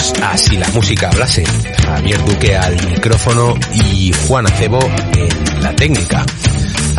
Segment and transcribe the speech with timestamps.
[0.00, 1.44] Bienvenidos a Si la música hablase.
[1.84, 4.80] Javier Duque al micrófono y Juan Acebo
[5.12, 6.24] en la técnica.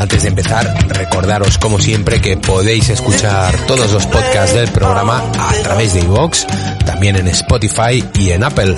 [0.02, 5.54] Antes de empezar, recordaros como siempre que podéis escuchar todos los podcasts del programa a
[5.62, 6.48] través de iVoox,
[6.88, 8.76] también en Spotify y en Apple.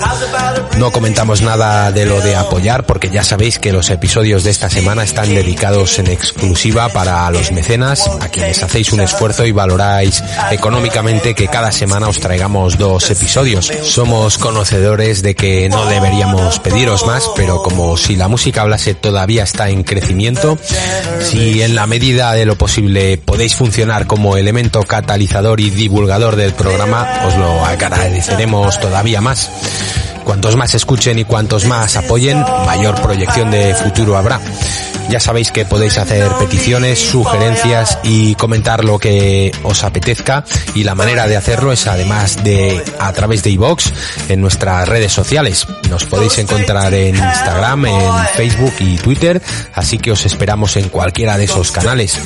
[0.76, 4.68] No comentamos nada de lo de apoyar porque ya sabéis que los episodios de esta
[4.68, 10.22] semana están dedicados en exclusiva para los mecenas, a quienes hacéis un esfuerzo y valoráis
[10.50, 13.72] económicamente que cada semana os traigamos dos episodios.
[13.82, 19.44] Somos conocedores de que no deberíamos pediros más, pero como si la música hablase todavía
[19.44, 20.58] está en crecimiento,
[21.20, 26.52] si en la medida de lo posible podéis funcionar como elemento catalizador y divulgador del
[26.52, 29.50] programa, os lo agradeceremos todavía más.
[30.24, 34.40] Cuantos más escuchen y cuantos más apoyen, mayor proyección de futuro habrá.
[35.10, 40.94] Ya sabéis que podéis hacer peticiones, sugerencias y comentar lo que os apetezca y la
[40.94, 43.92] manera de hacerlo es además de a través de iVox
[44.28, 45.66] en nuestras redes sociales.
[45.88, 49.40] Nos podéis encontrar en Instagram, en Facebook y Twitter,
[49.74, 52.18] así que os esperamos en cualquiera de esos canales.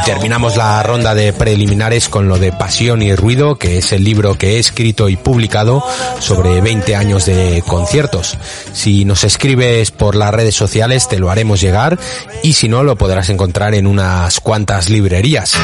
[0.00, 4.04] Y terminamos la ronda de preliminares con lo de Pasión y Ruido, que es el
[4.04, 5.84] libro que he escrito y publicado
[6.18, 8.36] sobre 20 años de conciertos.
[8.72, 11.98] Si nos escribes por las redes sociales te lo haremos llegar
[12.42, 15.54] y si no lo podrás encontrar en unas cuantas librerías.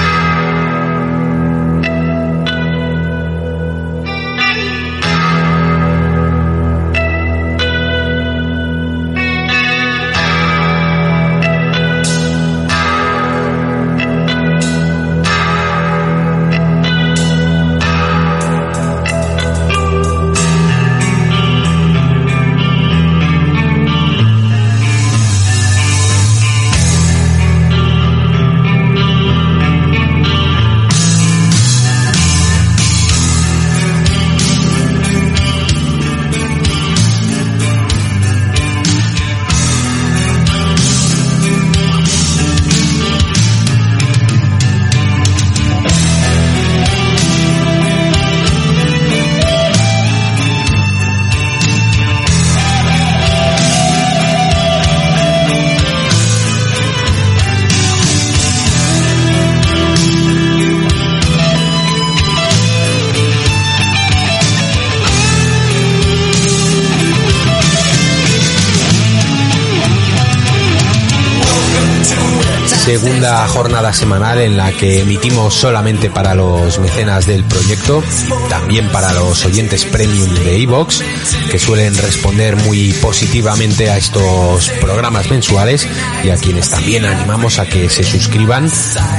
[73.52, 78.02] Jornada semanal en la que emitimos solamente para los mecenas del proyecto,
[78.48, 81.02] también para los oyentes premium de Evox,
[81.50, 85.86] que suelen responder muy positivamente a estos programas mensuales
[86.24, 88.70] y a quienes también animamos a que se suscriban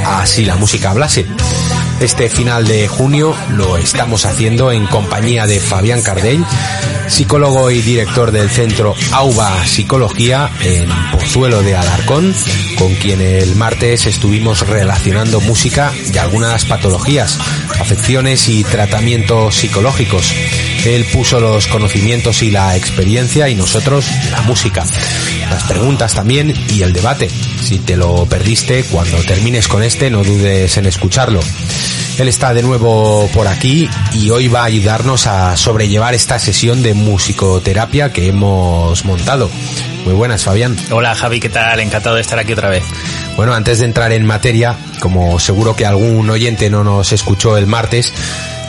[0.04, 1.28] a Si la música hablase.
[2.00, 6.44] Este final de junio lo estamos haciendo en compañía de Fabián Cardell,
[7.08, 12.33] psicólogo y director del centro AUBA Psicología en Pozuelo de Alarcón,
[12.78, 17.38] con quien el martes estuvimos relacionando música y algunas patologías,
[17.80, 20.33] afecciones y tratamientos psicológicos.
[20.86, 24.83] Él puso los conocimientos y la experiencia y nosotros la música.
[25.50, 27.30] Las preguntas también y el debate.
[27.62, 31.42] Si te lo perdiste, cuando termines con este no dudes en escucharlo.
[32.18, 36.83] Él está de nuevo por aquí y hoy va a ayudarnos a sobrellevar esta sesión
[36.83, 39.50] de musicoterapia que hemos montado.
[40.06, 40.77] Muy buenas, Fabián.
[40.92, 41.80] Hola, Javi, ¿qué tal?
[41.80, 42.83] Encantado de estar aquí otra vez.
[43.36, 47.65] Bueno, antes de entrar en materia, como seguro que algún oyente no nos escuchó el
[47.65, 48.13] martes,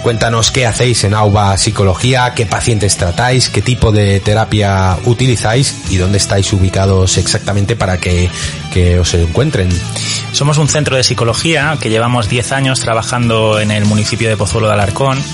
[0.04, 5.96] Cuéntanos qué hacéis en AUBA Psicología, qué pacientes tratáis, qué tipo de terapia utilizáis y
[5.96, 8.28] dónde estáis ubicados exactamente para que,
[8.70, 9.70] que os encuentren.
[10.32, 14.66] Somos un centro de psicología que llevamos 10 años trabajando en el municipio de Pozuelo
[14.66, 15.24] de Alarcón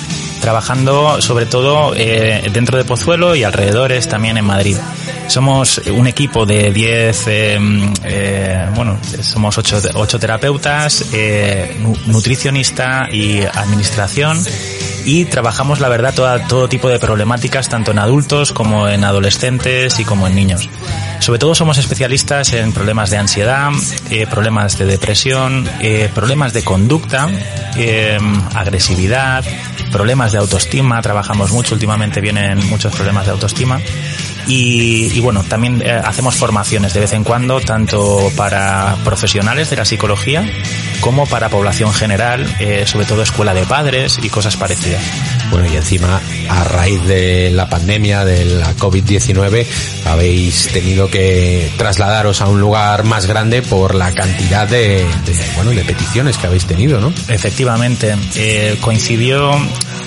[0.41, 4.77] trabajando sobre todo eh, dentro de Pozuelo y alrededores también en Madrid.
[5.29, 7.59] Somos un equipo de 10, eh,
[8.03, 11.05] eh, bueno, somos 8, terapeutas,
[12.07, 14.43] nutricionista y administración
[15.05, 16.15] y trabajamos la verdad
[16.49, 20.69] todo tipo de problemáticas tanto en adultos como en adolescentes y como en niños.
[21.21, 23.71] Sobre todo somos especialistas en problemas de ansiedad,
[24.31, 25.69] problemas de depresión,
[26.13, 27.29] problemas de conducta,
[28.55, 29.45] agresividad,
[29.91, 33.81] problemas de autoestima, trabajamos mucho, últimamente vienen muchos problemas de autoestima.
[34.47, 39.85] Y, bueno, también eh, hacemos formaciones de vez en cuando, tanto para profesionales de la
[39.85, 40.45] psicología
[41.01, 45.03] como para población general, eh, sobre todo escuela de padres y cosas parecidas.
[45.51, 49.67] Bueno, y encima, a raíz de la pandemia, de la COVID-19,
[50.07, 55.05] habéis tenido que trasladaros a un lugar más grande por la cantidad de,
[55.57, 57.13] bueno, de peticiones que habéis tenido, ¿no?
[57.29, 59.53] Efectivamente, eh, coincidió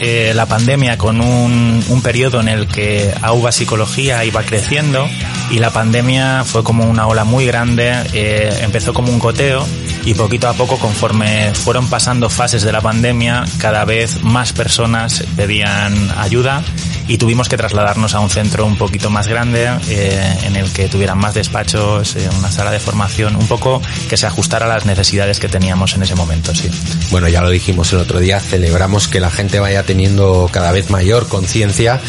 [0.05, 5.07] eh, la pandemia con un, periodo en el que AUBA Psicología iba creciendo
[5.49, 9.65] y la pandemia fue como una ola muy grande, eh, empezó como un coteo
[10.03, 15.23] y poquito a poco conforme fueron pasando fases de la pandemia cada vez más personas
[15.37, 16.61] pedían ayuda
[17.07, 20.87] y tuvimos que trasladarnos a un centro un poquito más grande eh, en el que
[20.87, 24.85] tuvieran más despachos, eh, una sala de formación, un poco que se ajustara a las
[24.85, 26.69] necesidades que teníamos en ese momento, sí.
[27.11, 30.89] Bueno, ya lo dijimos el otro día, celebramos que la gente vaya teniendo cada vez
[30.89, 31.99] mayor conciencia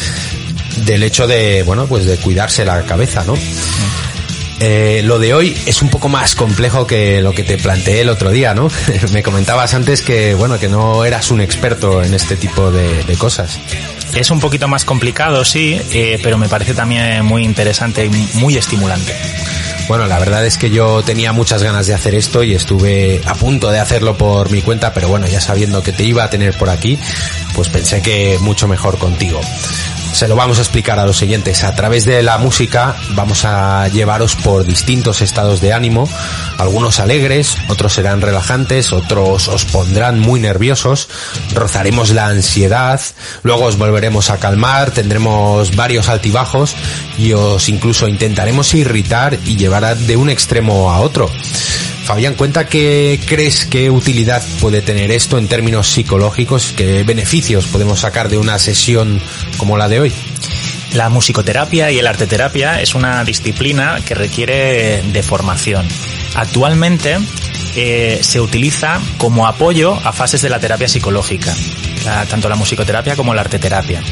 [0.85, 3.35] del hecho de, bueno, pues de cuidarse la cabeza, ¿no?
[4.59, 8.09] Eh, lo de hoy es un poco más complejo que lo que te planteé el
[8.09, 8.69] otro día, ¿no?
[9.11, 13.59] Me comentabas antes que, bueno, que no eras un experto en este tipo de, cosas.
[14.13, 18.57] Es un poquito más complicado, sí, eh, pero me parece también muy interesante y muy
[18.57, 19.15] estimulante.
[19.87, 23.35] Bueno, la verdad es que yo tenía muchas ganas de hacer esto y estuve a
[23.35, 26.57] punto de hacerlo por mi cuenta, pero bueno, ya sabiendo que te iba a tener
[26.57, 26.97] por aquí,
[27.53, 29.39] pues pensé que mucho mejor contigo
[30.15, 31.65] se lo vamos a explicar a los siguientes.
[31.65, 36.07] A través de la música vamos a llevaros por distintos estados de ánimo,
[36.57, 41.09] algunos alegres, otros serán relajantes, otros os pondrán muy nerviosos,
[41.53, 43.01] rozaremos la ansiedad,
[43.43, 46.77] luego os volveremos a calmar, tendremos varios altibajos
[47.17, 51.29] y os incluso intentaremos irritar y llevar de un extremo a otro.
[52.05, 58.01] Fabián, cuenta qué crees qué utilidad puede tener esto en términos psicológicos, qué beneficios podemos
[58.01, 59.19] sacar de una sesión
[59.57, 60.13] como la de hoy.
[60.93, 65.87] La musicoterapia y el arteterapia es una disciplina que requiere de formación.
[66.35, 67.17] Actualmente
[67.75, 71.55] eh, se utiliza como apoyo a fases de la terapia psicológica,
[72.29, 74.03] tanto la musicoterapia como la arteterapia.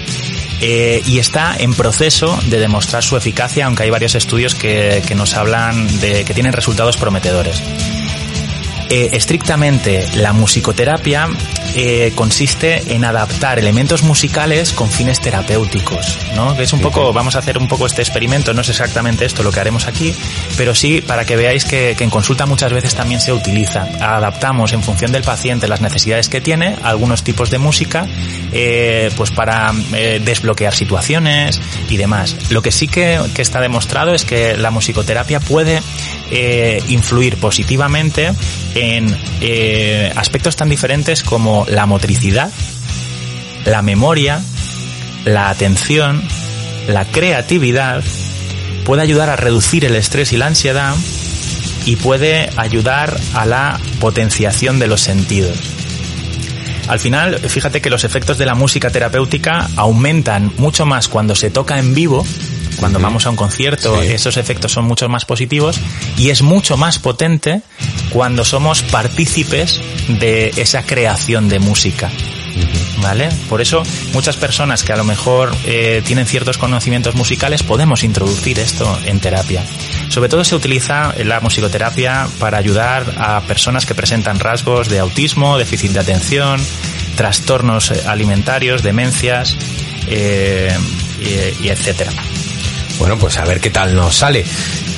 [0.62, 5.16] Eh, y está en proceso de demostrar su eficacia, aunque hay varios estudios que, que
[5.16, 7.62] nos hablan de que tienen resultados prometedores.
[8.90, 11.28] Eh, estrictamente la musicoterapia
[11.76, 16.54] eh, consiste en adaptar elementos musicales con fines terapéuticos, ¿no?
[16.60, 19.52] Es un poco, vamos a hacer un poco este experimento, no es exactamente esto lo
[19.52, 20.14] que haremos aquí,
[20.58, 23.88] pero sí para que veáis que, en consulta muchas veces también se utiliza.
[24.00, 28.08] Adaptamos en función del paciente las necesidades que tiene, algunos tipos de música,
[28.52, 29.72] eh, pues para
[30.22, 32.36] desbloquear situaciones y demás.
[32.50, 35.82] Lo que sí que, que está demostrado es que la musicoterapia puede
[36.88, 38.32] influir positivamente
[38.76, 42.52] en eh, aspectos tan diferentes como la motricidad,
[43.66, 44.42] la memoria,
[45.26, 46.22] la atención,
[46.88, 48.04] la creatividad,
[48.86, 50.96] puede ayudar a reducir el estrés y la ansiedad
[51.86, 55.58] y puede ayudar a la potenciación de los sentidos.
[56.88, 61.50] Al final, fíjate que los efectos de la música terapéutica aumentan mucho más cuando se
[61.50, 62.26] toca en vivo
[62.84, 65.80] cuando vamos a un concierto, esos efectos son mucho más positivos
[66.18, 67.62] y es mucho más potente
[68.10, 72.12] cuando somos partícipes de esa creación de música.
[73.02, 73.30] ¿Vale?
[73.48, 78.60] Por eso muchas personas que a lo mejor eh, tienen ciertos conocimientos musicales podemos introducir
[78.60, 79.64] esto en terapia.
[80.10, 85.58] Sobre todo se utiliza la musicoterapia para ayudar a personas que presentan rasgos de autismo,
[85.58, 86.60] déficit de atención,
[87.16, 89.56] trastornos alimentarios, demencias
[90.08, 90.78] eh,
[91.22, 92.12] y, y etcétera.
[93.00, 94.46] Bueno, pues a ver qué tal nos sale.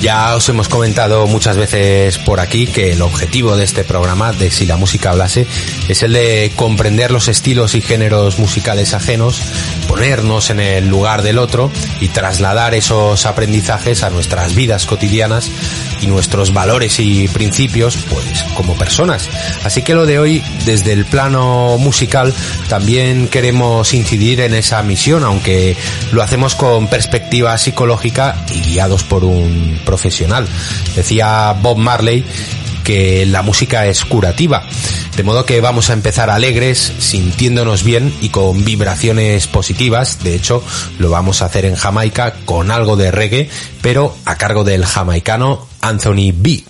[0.00, 4.50] Ya os hemos comentado muchas veces por aquí que el objetivo de este programa, de
[4.50, 5.46] Si la música hablase,
[5.88, 9.40] es el de comprender los estilos y géneros musicales ajenos,
[9.86, 15.50] ponernos en el lugar del otro y trasladar esos aprendizajes a nuestras vidas cotidianas
[16.00, 19.28] y nuestros valores y principios, pues como personas.
[19.64, 22.34] Así que lo de hoy, desde el plano musical,
[22.68, 25.76] también queremos incidir en esa misión, aunque
[26.12, 30.46] lo hacemos con perspectiva psicológica y guiados por un profesional.
[30.94, 32.24] Decía Bob Marley
[32.86, 34.62] que la música es curativa.
[35.16, 40.22] De modo que vamos a empezar alegres, sintiéndonos bien y con vibraciones positivas.
[40.22, 40.62] De hecho,
[41.00, 43.50] lo vamos a hacer en Jamaica con algo de reggae,
[43.82, 46.62] pero a cargo del jamaicano Anthony B.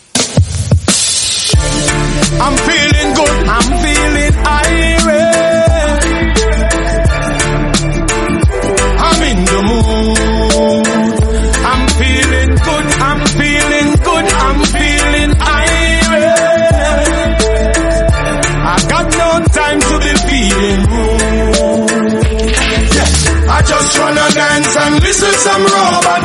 [25.17, 26.25] listen some robot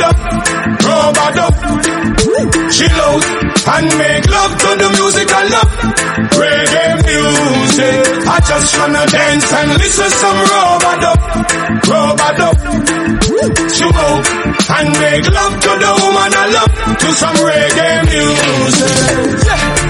[0.83, 1.55] robot up,
[2.75, 3.23] chill out
[3.71, 5.71] and make love to the music I love.
[6.35, 8.03] Reggae music.
[8.27, 11.03] I just wanna dance and listen some robot
[11.87, 12.39] robot
[13.71, 14.27] Smoke
[14.75, 19.51] and make love to the woman I love to some reggae music.
[19.71, 19.80] Been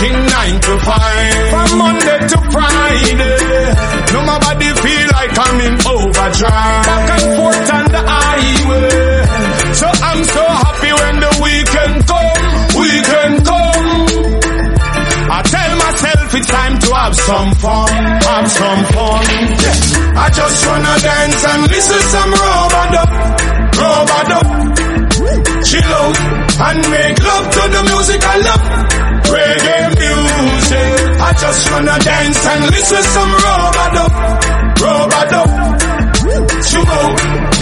[0.00, 3.36] working nine to five from Monday to Friday.
[4.12, 6.84] No my body feel like I'm in overdrive.
[6.88, 9.74] Back and forth on the highway.
[9.74, 12.42] So I'm so happy when the weekend come,
[12.80, 13.88] weekend come.
[15.30, 17.88] I tell myself it's time to have some fun,
[18.24, 19.24] have some fun.
[19.60, 20.16] Yeah.
[20.16, 23.04] I just wanna dance and listen some robado,
[23.80, 24.40] robado.
[25.68, 26.16] Chill out
[26.66, 28.64] and make love to the music I love.
[29.30, 29.69] Reggae
[30.70, 31.20] music.
[31.20, 34.04] I just wanna dance and listen some robado,
[34.78, 35.42] robado.
[36.90, 37.20] Out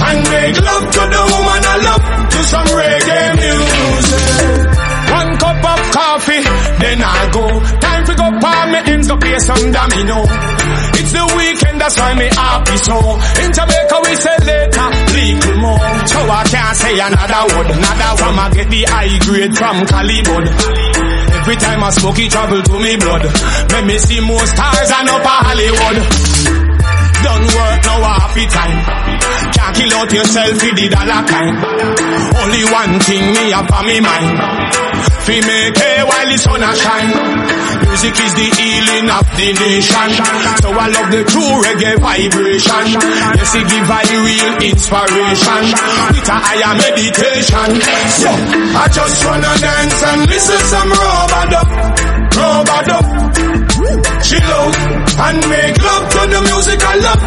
[0.08, 4.68] and make love to the woman I love to some reggae music.
[5.08, 6.42] One cup of coffee,
[6.80, 7.44] then I go.
[7.80, 10.18] Time to go palm me ends, go play some domino.
[11.00, 12.96] It's the weekend, that's why me happy so.
[13.42, 15.80] In Jamaica we say later, little more.
[16.06, 18.38] So I can't say another word, another one.
[18.38, 21.17] I get the high grade from Calibod.
[21.48, 23.24] Every time I smoke it travel to me blood.
[23.24, 26.67] Let me see more stars and up a Hollywood.
[27.24, 28.78] Don't work no happy time.
[29.52, 31.54] Can't kill out yourself with the dollar kind.
[32.38, 34.30] Only one thing me have on me mind.
[35.26, 37.12] Fi make hay while the sun a shine.
[37.84, 40.10] Music is the healing of the nation.
[40.62, 42.86] So I love the true reggae vibration.
[43.36, 45.64] Yes, it give I real inspiration.
[46.14, 47.70] With a higher meditation.
[48.22, 52.07] So I just wanna dance and listen some
[52.40, 52.98] robado.
[54.26, 54.74] Chill out
[55.26, 57.22] and make love to the music I love.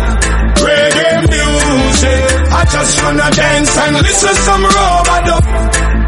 [0.61, 2.21] Reggae music.
[2.51, 5.37] I just wanna dance and listen some robado,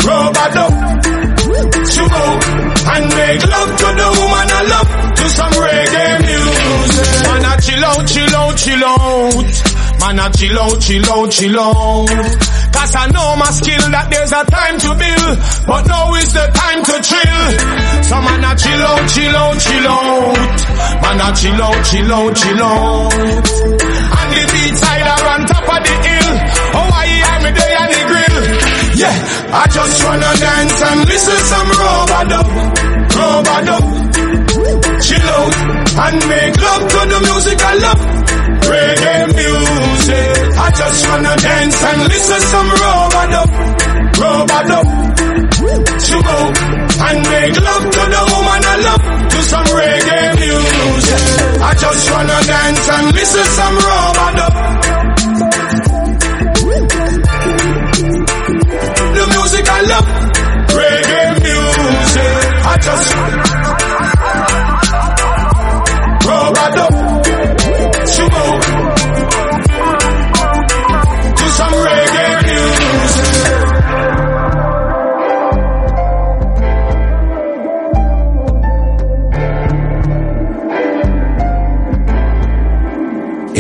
[0.08, 0.66] robado.
[1.94, 2.42] Chill out
[2.94, 7.08] and make love to the woman I love to some reggae music.
[7.46, 9.33] I chill out, chill out, chill out.
[10.04, 12.12] Man, I chill out, chill out, chill out.
[12.76, 16.44] Cause I know my skill that there's a time to build, but now is the
[16.44, 17.44] time to chill.
[18.04, 20.60] So man, I chill out, chill out, chill out.
[21.08, 23.16] Man, I chill out, chill out, chill out.
[23.16, 26.32] And the beat side on top of the hill.
[26.76, 28.40] Oh, I hear me there on the grill.
[29.00, 29.16] Yeah,
[29.56, 32.42] I just wanna dance and listen some robado,
[33.08, 33.78] robado.
[35.00, 35.56] Chill out
[35.96, 38.43] and make love to the music I love.
[38.70, 40.36] Reggae music.
[40.66, 43.42] I just wanna dance and listen some robado,
[44.22, 44.80] robado.
[46.04, 46.58] Smoke
[47.06, 51.62] and make love to the woman I love to some reggae music.
[51.62, 54.48] I just wanna dance and listen some robado.
[59.14, 60.08] The music I love,
[60.78, 62.34] reggae music.
[62.66, 63.08] I just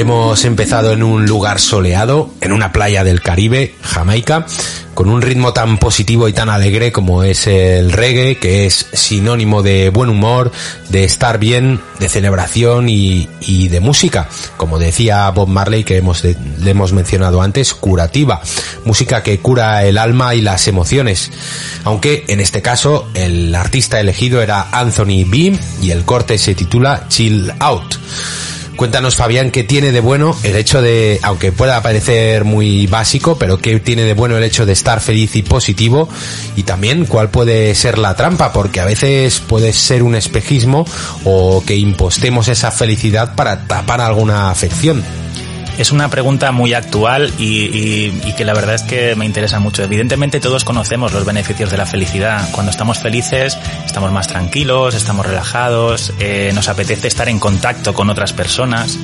[0.03, 4.45] Hemos empezado en un lugar soleado, en una playa del Caribe, Jamaica,
[4.93, 9.63] con un ritmo tan positivo y tan alegre como es el reggae, que es sinónimo
[9.63, 10.51] de buen humor,
[10.89, 13.29] de estar bien, de celebración y,
[13.69, 14.27] de música.
[14.57, 16.35] Como decía Bob Marley, que hemos, le
[16.69, 18.41] hemos mencionado antes, curativa.
[18.83, 21.31] Música que cura el alma y las emociones.
[21.85, 27.05] Aunque en este caso el artista elegido era Anthony Beam y el corte se titula
[27.07, 27.95] Chill Out.
[28.75, 33.59] Cuéntanos, Fabián, qué tiene de bueno el hecho de, aunque pueda parecer muy básico, pero
[33.59, 36.09] qué tiene de bueno el hecho de estar feliz y positivo
[36.55, 40.85] y también cuál puede ser la trampa, porque a veces puede ser un espejismo
[41.23, 45.03] o que impostemos esa felicidad para tapar alguna afección.
[45.77, 49.83] Es una pregunta muy actual y, que la verdad es que me interesa mucho.
[49.83, 52.49] Evidentemente todos conocemos los beneficios de la felicidad.
[52.51, 58.09] Cuando estamos felices estamos más tranquilos, estamos relajados, eh, nos apetece estar en contacto con
[58.09, 58.97] otras personas.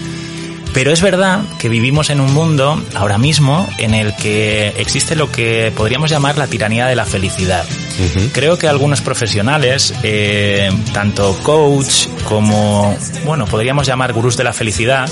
[0.73, 5.31] Pero es verdad que vivimos en un mundo ahora mismo en el que existe lo
[5.31, 7.65] que podríamos llamar la tiranía de la felicidad.
[8.33, 12.95] Creo que algunos profesionales, eh, tanto coach como,
[13.25, 15.09] bueno, podríamos llamar gurús de la felicidad,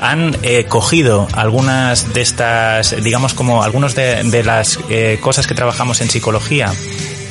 [0.00, 6.00] han eh, cogido algunas de estas, digamos como algunas de, las eh, cosas que trabajamos
[6.00, 6.72] en psicología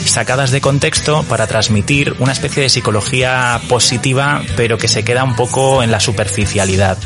[0.05, 5.35] sacadas de contexto para transmitir una especie de psicología positiva, pero que se queda un
[5.35, 6.97] poco en la superficialidad.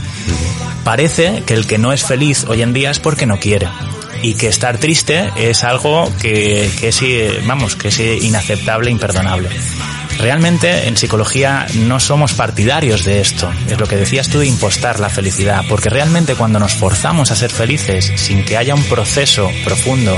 [0.83, 3.67] Parece que el que no es feliz hoy en día es porque no quiere.
[4.21, 9.49] Y que estar triste es algo que, que es, vamos, que es inaceptable, imperdonable.
[10.19, 14.99] Realmente en psicología no somos partidarios de esto, es lo que decías tú de impostar
[14.99, 19.49] la felicidad, porque realmente cuando nos forzamos a ser felices sin que haya un proceso
[19.63, 20.17] profundo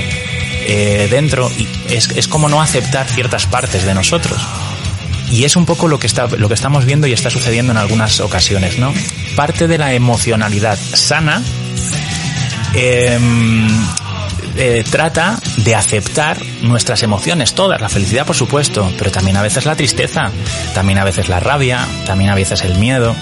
[0.67, 1.49] eh, dentro,
[1.89, 4.39] es, es como no aceptar ciertas partes de nosotros.
[5.31, 7.77] Y es un poco lo que, está, lo que estamos viendo y está sucediendo en
[7.77, 8.93] algunas ocasiones, ¿no?
[9.35, 11.41] Parte de la emocionalidad sana
[12.75, 13.17] eh,
[14.57, 19.65] eh, trata de aceptar nuestras emociones, todas, la felicidad por supuesto, pero también a veces
[19.65, 20.31] la tristeza,
[20.73, 23.15] también a veces la rabia, también a veces el miedo.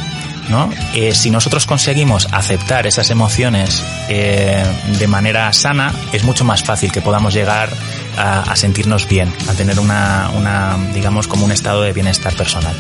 [0.50, 0.70] ¿no?
[0.94, 4.64] Eh, si nosotros conseguimos aceptar esas emociones eh,
[5.00, 7.70] de manera sana, es mucho más fácil que podamos llegar
[8.18, 12.76] a, sentirnos bien, a tener una, una, digamos, como un estado de bienestar personal.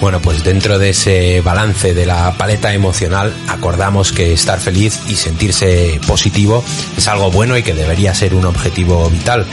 [0.00, 5.14] Bueno, pues dentro de ese balance de la paleta emocional, acordamos que estar feliz y
[5.14, 6.64] sentirse positivo
[6.96, 9.46] es algo bueno y que debería ser un objetivo vital.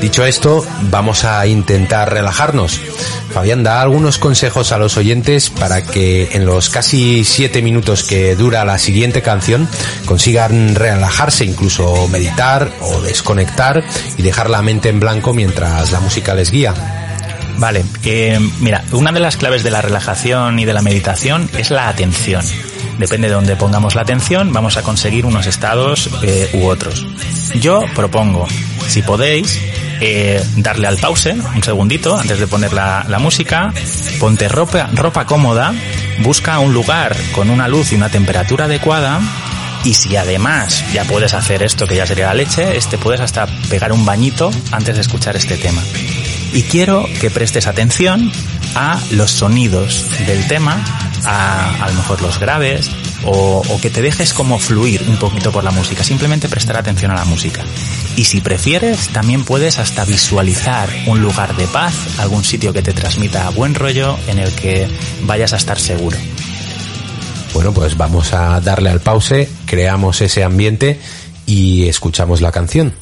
[0.00, 2.80] Dicho esto, vamos a intentar relajarnos.
[3.38, 8.34] Fabián, da algunos consejos a los oyentes para que en los casi siete minutos que
[8.34, 9.68] dura la siguiente canción
[10.06, 13.84] consigan relajarse, incluso meditar o desconectar
[14.16, 16.74] y dejar la mente en blanco mientras la música les guía.
[17.58, 21.70] Vale, eh, mira, una de las claves de la relajación y de la meditación es
[21.70, 22.44] la atención.
[22.98, 27.06] Depende de donde pongamos la atención, vamos a conseguir unos estados eh, u otros.
[27.60, 28.48] Yo propongo,
[28.88, 29.60] si podéis,
[30.00, 33.72] eh, darle al pause un segundito antes de poner la, la, música,
[34.18, 35.74] ponte ropa, ropa cómoda,
[36.20, 39.20] busca un lugar con una luz y una temperatura adecuada
[39.84, 43.46] y si además ya puedes hacer esto que ya sería la leche, este puedes hasta
[43.68, 45.82] pegar un bañito antes de escuchar este tema.
[46.52, 48.30] Y quiero que prestes atención
[48.74, 50.76] a los sonidos del tema,
[51.24, 52.90] a a lo mejor los graves,
[53.24, 57.10] o, o, que te dejes como fluir un poquito por la música, simplemente prestar atención
[57.10, 57.62] a la música.
[58.18, 62.92] Y si prefieres, también puedes hasta visualizar un lugar de paz, algún sitio que te
[62.92, 64.88] transmita buen rollo en el que
[65.22, 66.16] vayas a estar seguro.
[67.54, 70.98] Bueno, pues vamos a darle al pause, creamos ese ambiente
[71.46, 72.92] y escuchamos la canción.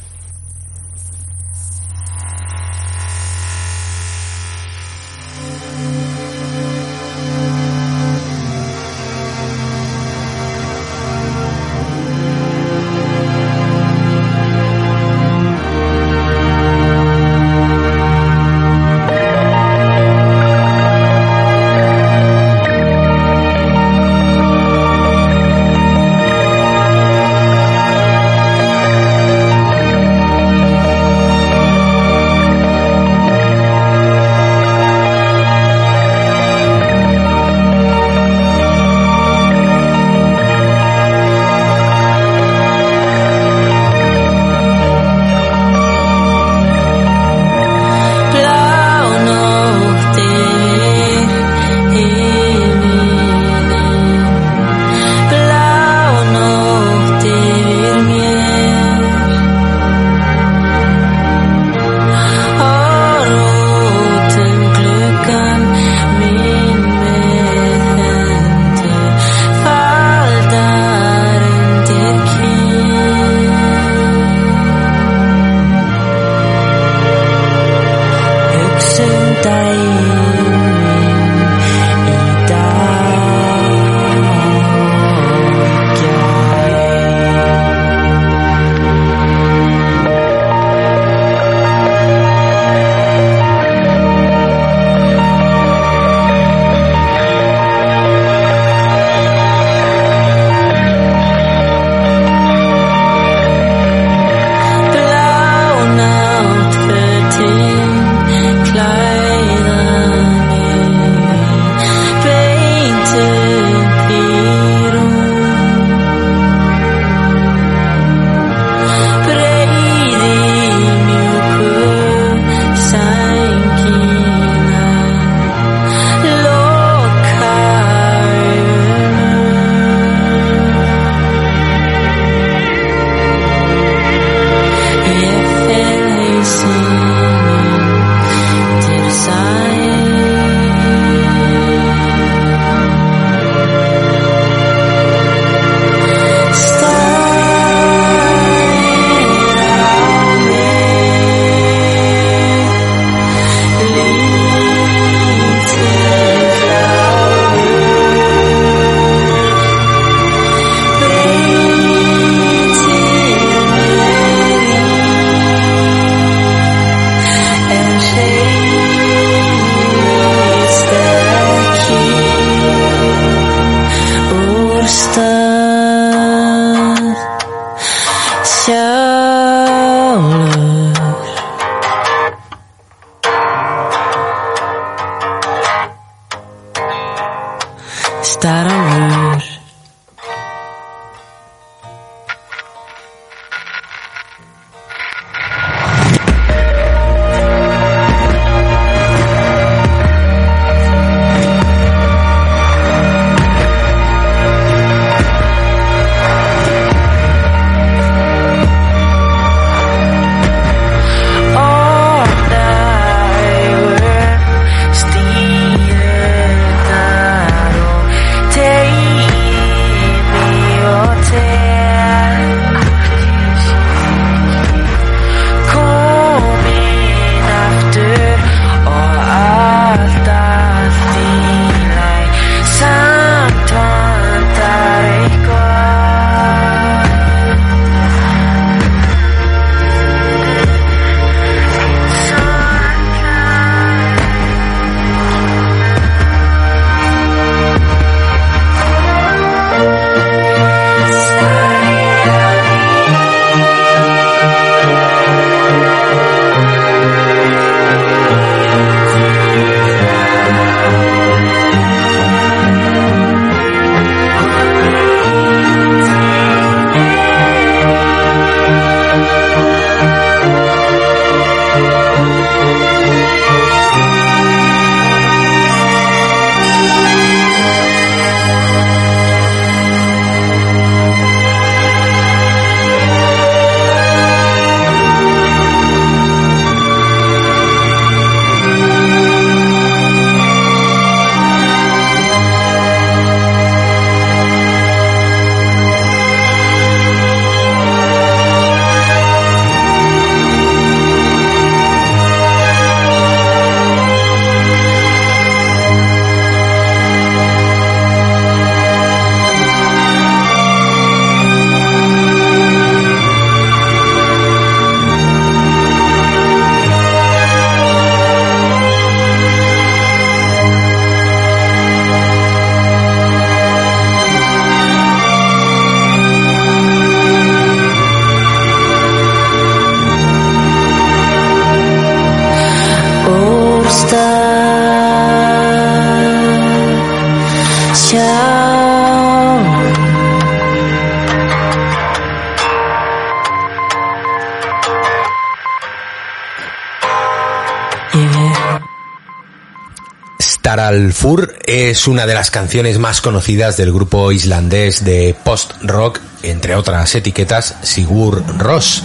[350.81, 356.75] Al Fur es una de las canciones más conocidas del grupo islandés de post-rock, entre
[356.75, 359.03] otras etiquetas, Sigur Rós.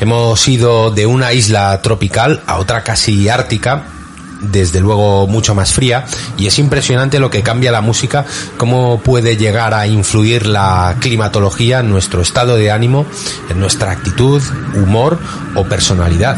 [0.00, 3.84] Hemos ido de una isla tropical a otra casi ártica,
[4.40, 6.04] desde luego mucho más fría
[6.36, 8.24] y es impresionante lo que cambia la música,
[8.56, 13.06] cómo puede llegar a influir la climatología en nuestro estado de ánimo,
[13.48, 14.42] en nuestra actitud,
[14.74, 15.18] humor
[15.54, 16.36] o personalidad.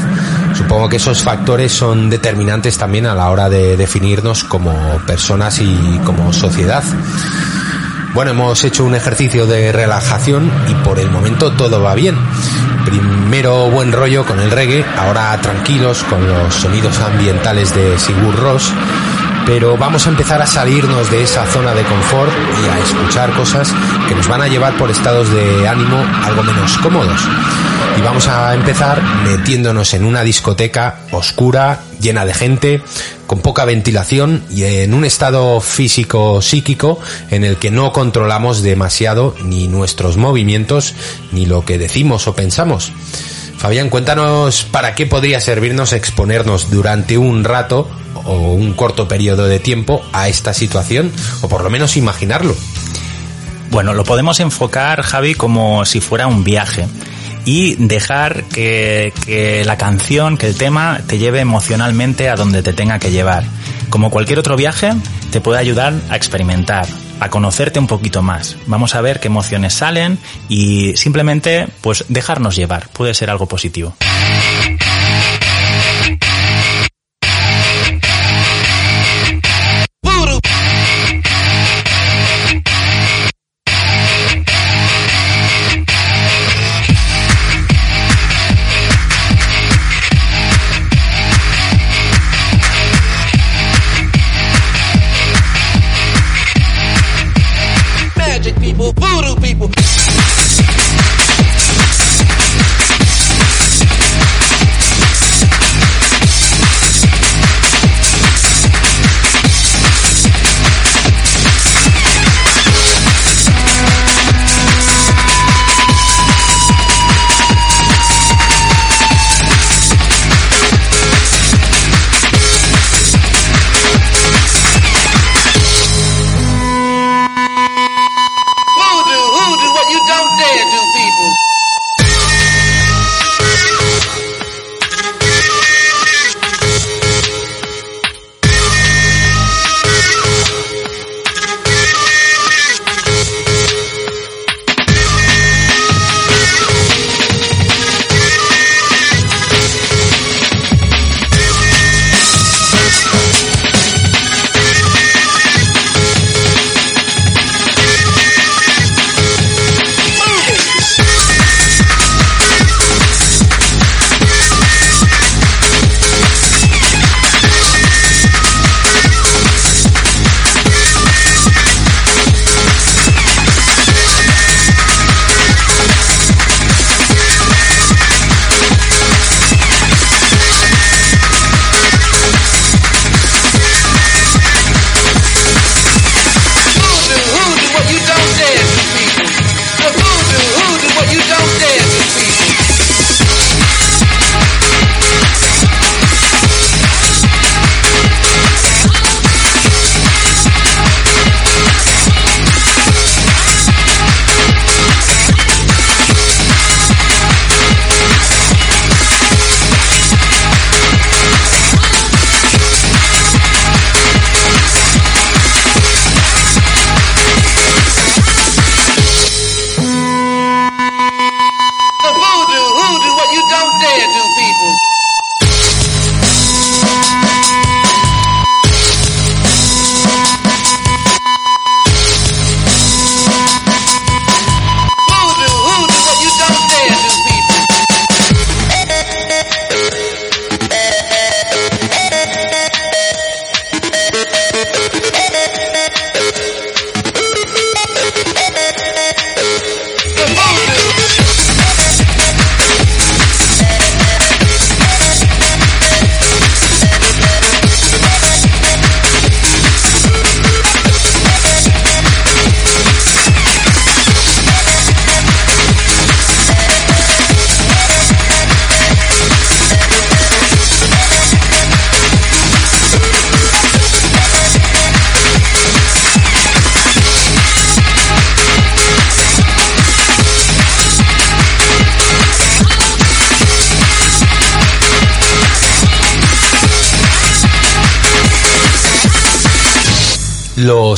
[0.55, 4.73] Supongo que esos factores son determinantes también a la hora de definirnos como
[5.07, 6.85] personas y como sociedad.
[8.15, 12.17] Bueno, hemos hecho un ejercicio de relajación y por el momento todo va bien.
[12.85, 18.73] Primero buen rollo con el reggae, ahora tranquilos con los sonidos ambientales de Sigur Ross,
[19.45, 23.75] pero vamos a empezar a salirnos de esa zona de confort y a escuchar cosas
[24.09, 27.29] que nos van a llevar por estados de ánimo algo menos cómodos.
[27.99, 32.81] Y vamos a empezar metiéndonos en una discoteca oscura, llena de gente,
[33.27, 37.01] con poca ventilación y en un estado físico psíquico
[37.33, 40.95] en el que no controlamos demasiado ni nuestros movimientos
[41.33, 42.93] ni lo que decimos o pensamos.
[43.57, 47.91] Fabián, cuéntanos para qué podría servirnos exponernos durante un rato
[48.25, 52.55] o un corto periodo de tiempo a esta situación, o por lo menos imaginarlo.
[53.73, 56.87] Bueno, lo podemos enfocar, Javi, como si fuera un viaje
[57.49, 62.99] y dejar que, la canción, que el tema te lleve emocionalmente a donde te tenga
[62.99, 63.45] que llevar.
[63.89, 64.91] Como cualquier otro viaje,
[65.31, 66.87] te puede ayudar a experimentar,
[67.21, 68.59] a conocerte un poquito más.
[68.67, 70.19] Vamos a ver qué emociones salen
[70.51, 72.91] y simplemente pues dejarnos llevar.
[72.91, 73.95] Puede ser algo positivo.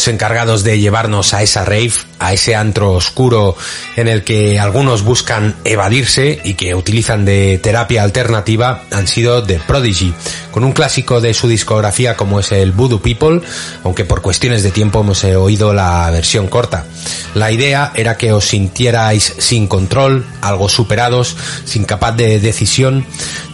[0.01, 3.55] Los encargados de llevarnos a esa rave, a ese antro oscuro
[3.97, 9.61] en el que algunos buscan evadirse y que utilizan de terapia alternativa han sido The
[9.67, 10.15] Prodigy,
[10.53, 13.43] con un clásico de su discografía como es el Voodoo People,
[13.85, 16.87] aunque por cuestiones de tiempo hemos oído la versión corta.
[17.35, 21.37] La idea era que os sintierais sin control, algo superados,
[21.67, 23.05] sin capaz de decisión,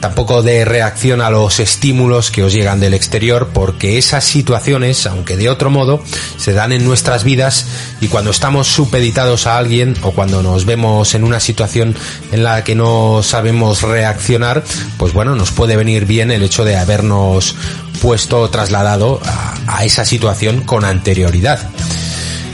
[0.00, 5.36] tampoco de reacción a los estímulos que os llegan del exterior, porque esas situaciones, aunque
[5.36, 6.02] de otro modo,
[6.46, 7.66] se dan en nuestras vidas
[8.00, 11.96] y cuando estamos supeditados a alguien o cuando nos vemos en una situación
[12.30, 14.62] en la que no sabemos reaccionar,
[14.96, 17.56] pues bueno, nos puede venir bien el hecho de habernos
[18.00, 21.68] puesto trasladado a, a esa situación con anterioridad.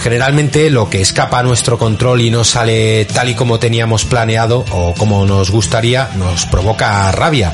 [0.01, 4.65] Generalmente lo que escapa a nuestro control y no sale tal y como teníamos planeado
[4.71, 7.53] o como nos gustaría nos provoca rabia.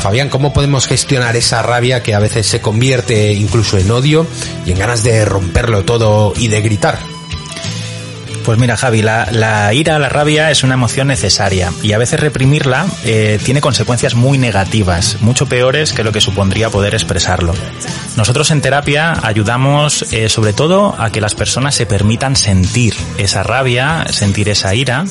[0.00, 4.26] Fabián, ¿cómo podemos gestionar esa rabia que a veces se convierte incluso en odio
[4.64, 6.98] y en ganas de romperlo todo y de gritar?
[8.44, 12.86] Pues mira, Javi, la, ira, la rabia es una emoción necesaria y a veces reprimirla
[13.04, 17.52] eh, tiene consecuencias muy negativas, mucho peores que lo que supondría poder expresarlo.
[18.16, 22.89] Nosotros en terapia ayudamos eh, sobre todo a que las personas se permitan sentir
[23.20, 25.04] esa rabia, sentir esa ira.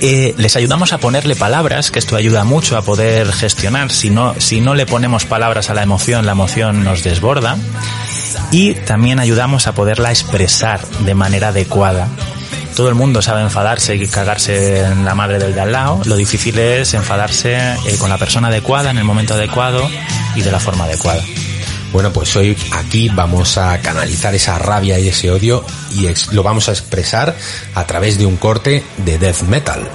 [0.00, 3.90] Eh, les ayudamos a ponerle palabras, que esto ayuda mucho a poder gestionar.
[3.90, 7.56] Si no, si no le ponemos palabras a la emoción, la emoción nos desborda.
[8.50, 12.08] Y también ayudamos a poderla expresar de manera adecuada
[12.76, 16.02] todo el mundo sabe enfadarse y cagarse en la madre del de al lado.
[16.04, 19.88] Lo difícil es enfadarse eh, con la persona adecuada en el momento adecuado
[20.34, 21.22] y de la forma adecuada.
[21.92, 26.68] Bueno, pues hoy aquí vamos a canalizar esa rabia y ese odio y lo vamos
[26.68, 27.34] a expresar
[27.74, 29.88] a través de un corte de death metal.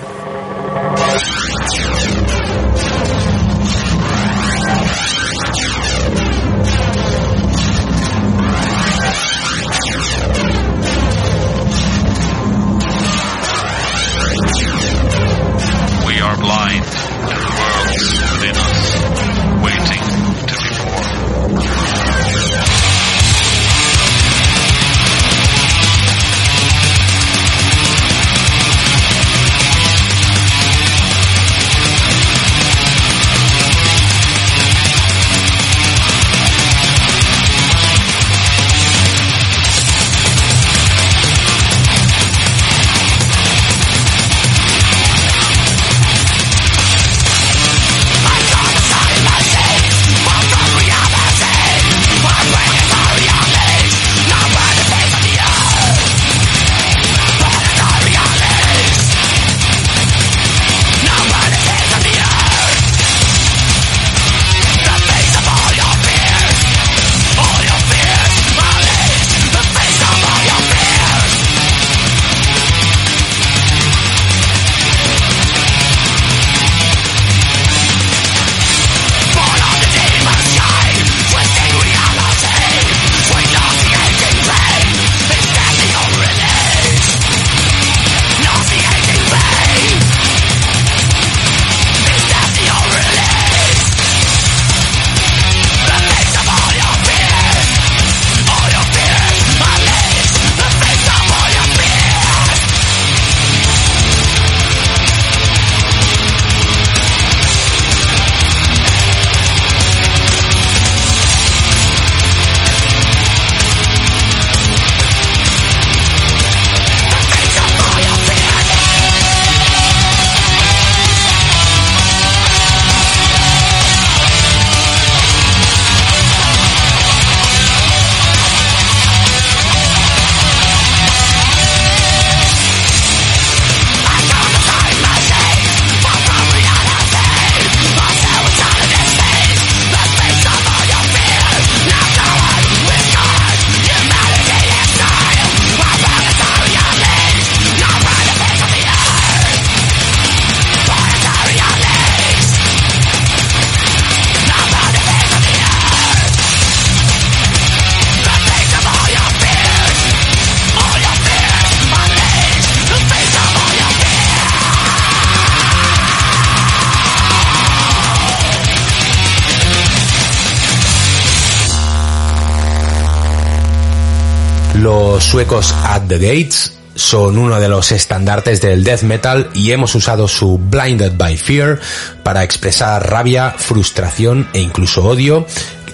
[175.32, 180.28] Suecos At the Gates son uno de los estandartes del death metal y hemos usado
[180.28, 181.80] su Blinded by Fear
[182.22, 185.46] para expresar rabia, frustración e incluso odio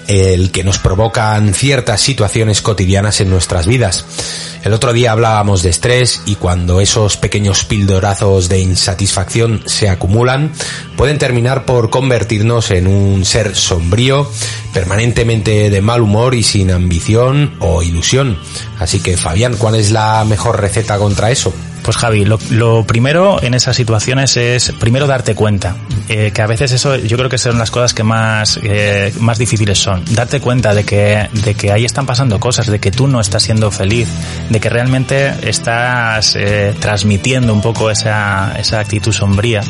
[0.08, 4.04] el que nos provocan ciertas situaciones cotidianas en nuestras vidas.
[4.64, 10.52] El otro día hablábamos de estrés y cuando esos pequeños pildorazos de insatisfacción se acumulan,
[10.96, 14.30] pueden terminar por convertirnos en un ser sombrío,
[14.72, 18.38] permanentemente de mal humor y sin ambición o ilusión.
[18.78, 21.52] Así que Fabián, ¿cuál es la mejor receta contra eso?
[21.88, 25.74] Pues Javi, lo, primero en esas situaciones es primero darte cuenta,
[26.10, 29.38] eh, que a veces eso yo creo que son las cosas que más, eh, más
[29.38, 30.04] difíciles son.
[30.10, 33.44] Darte cuenta de que, de que ahí están pasando cosas, de que tú no estás
[33.44, 34.06] siendo feliz,
[34.50, 39.62] de que realmente estás eh, transmitiendo un poco esa, esa actitud sombría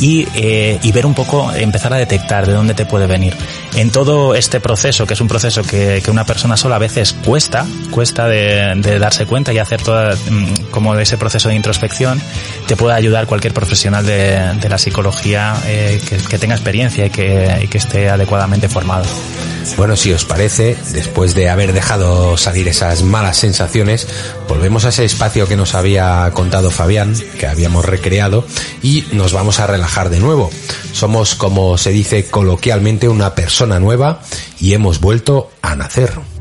[0.00, 3.34] y, eh, y ver un poco, empezar a detectar de dónde te puede venir.
[3.74, 7.12] En todo este proceso, que es un proceso que, que una persona sola a veces
[7.12, 12.20] cuesta, cuesta de, darse cuenta y hacer toda, mm, como ese proceso de introspección,
[12.66, 17.10] te puede ayudar cualquier profesional de, de la psicología eh, que, que, tenga experiencia y
[17.10, 19.04] que, y que esté adecuadamente formado.
[19.76, 24.06] Bueno, si os parece, después de haber dejado salir esas malas sensaciones,
[24.48, 28.44] volvemos a ese espacio que nos había contado Fabián, que habíamos recreado,
[28.82, 30.50] y nos vamos a relajar de nuevo.
[30.92, 34.20] Somos, como se dice coloquialmente, una persona nueva
[34.58, 36.37] y hemos vuelto a nacer.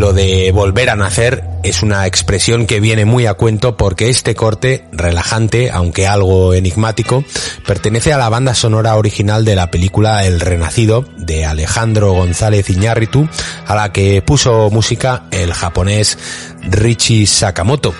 [0.00, 4.34] Lo de volver a nacer es una expresión que viene muy a cuento porque este
[4.34, 7.24] corte, relajante, aunque algo enigmático,
[7.66, 13.28] pertenece a la banda sonora original de la película El Renacido de Alejandro González Iñárritu,
[13.66, 16.18] a la que puso música el japonés
[16.62, 17.94] Richie Sakamoto.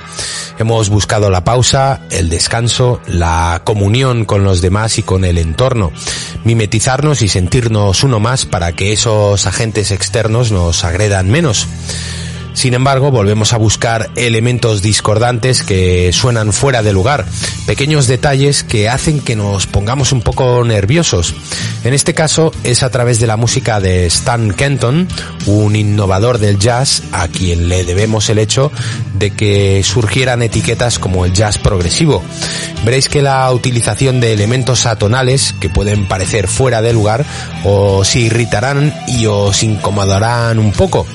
[0.58, 5.92] Hemos buscado la pausa, el descanso, la comunión con los demás y con el entorno,
[6.44, 11.66] mimetizarnos y sentirnos uno más para que esos agentes externos nos agredan menos.
[12.52, 17.24] Sin embargo, volvemos a buscar elementos discordantes que suenan fuera de lugar,
[17.66, 21.34] pequeños detalles que hacen que nos pongamos un poco nerviosos.
[21.84, 25.08] En este caso es a través de la música de Stan Kenton,
[25.46, 28.70] un innovador del jazz a quien le debemos el hecho
[29.14, 32.22] de que surgieran etiquetas como el jazz progresivo.
[32.84, 37.24] Veréis que la utilización de elementos atonales que pueden parecer fuera de lugar
[37.64, 41.06] os irritarán y os incomodarán un poco.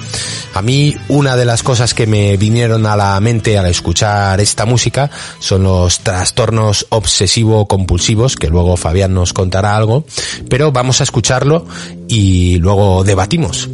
[0.55, 4.65] A mí una de las cosas que me vinieron a la mente al escuchar esta
[4.65, 10.05] música son los trastornos obsesivo-compulsivos, que luego Fabián nos contará algo,
[10.49, 11.67] pero vamos a escucharlo
[12.07, 13.69] y luego debatimos.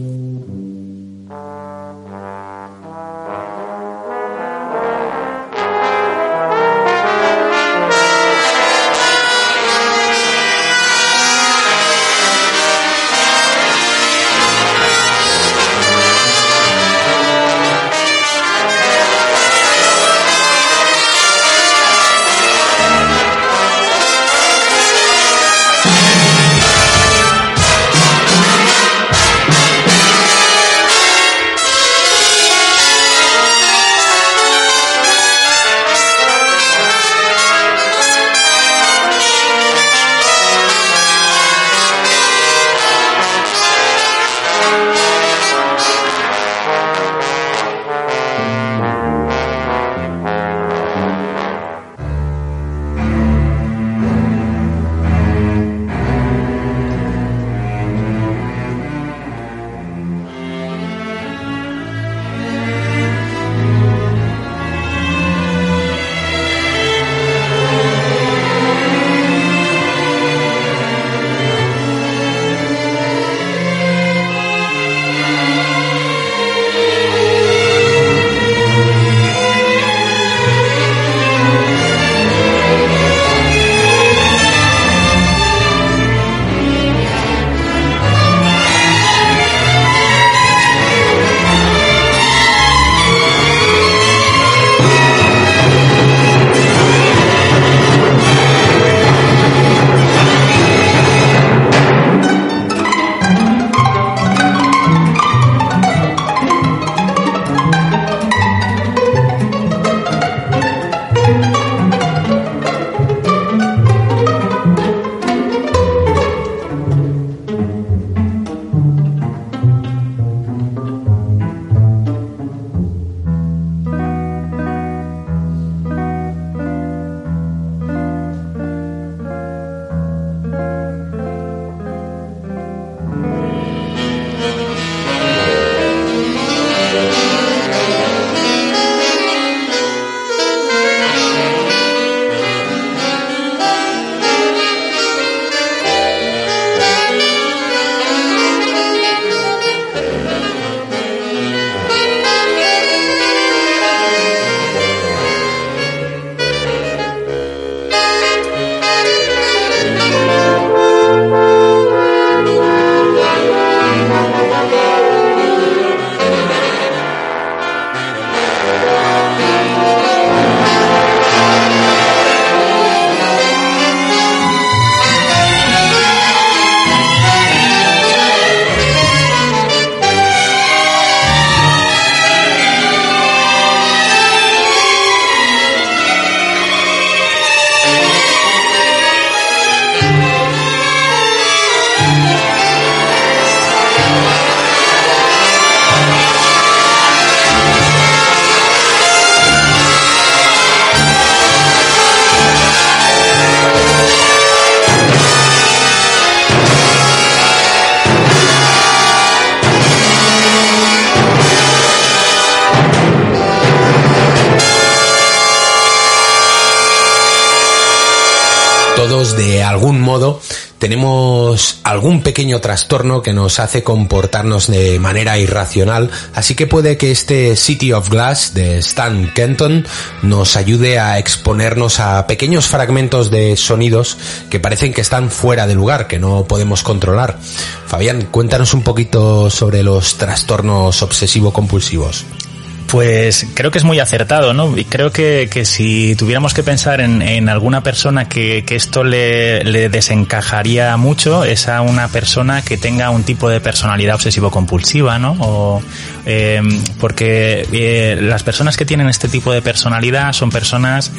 [219.07, 220.39] Todos de algún modo
[220.77, 227.09] tenemos algún pequeño trastorno que nos hace comportarnos de manera irracional, así que puede que
[227.09, 229.87] este City of Glass de Stan Kenton
[230.21, 234.19] nos ayude a exponernos a pequeños fragmentos de sonidos
[234.51, 237.39] que parecen que están fuera de lugar, que no podemos controlar.
[237.87, 242.50] Fabián, cuéntanos un poquito sobre los trastornos obsesivo-compulsivos.
[242.91, 244.77] Pues creo que es muy acertado, ¿no?
[244.77, 249.05] Y creo que, que si tuviéramos que pensar en, en alguna persona que, que esto
[249.05, 255.19] le, le, desencajaría mucho, es a una persona que tenga un tipo de personalidad obsesivo-compulsiva,
[255.19, 255.37] ¿no?
[255.39, 255.81] O,
[256.25, 256.61] eh,
[256.99, 261.13] porque eh, las personas que tienen este tipo de personalidad son personas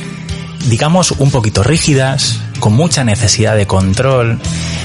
[0.68, 4.38] digamos, un poquito rígidas, con mucha necesidad de control,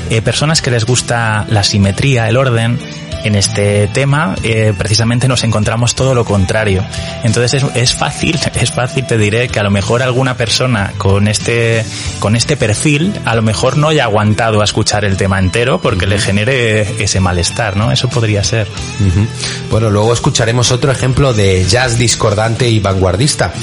[0.09, 2.79] eh, personas que les gusta la simetría, el orden,
[3.27, 6.83] en este tema eh, precisamente nos encontramos todo lo contrario.
[7.23, 11.27] Entonces es, es, fácil, es fácil, te diré que a lo mejor alguna persona con
[11.27, 11.85] este,
[12.19, 16.05] con este perfil a lo mejor no haya aguantado a escuchar el tema entero porque
[16.05, 16.11] uh -huh.
[16.11, 17.91] le genere ese malestar, ¿no?
[17.91, 18.67] Eso podría ser.
[18.67, 19.27] Uh -huh.
[19.69, 23.53] Bueno, luego escucharemos otro ejemplo de jazz discordante y vanguardista.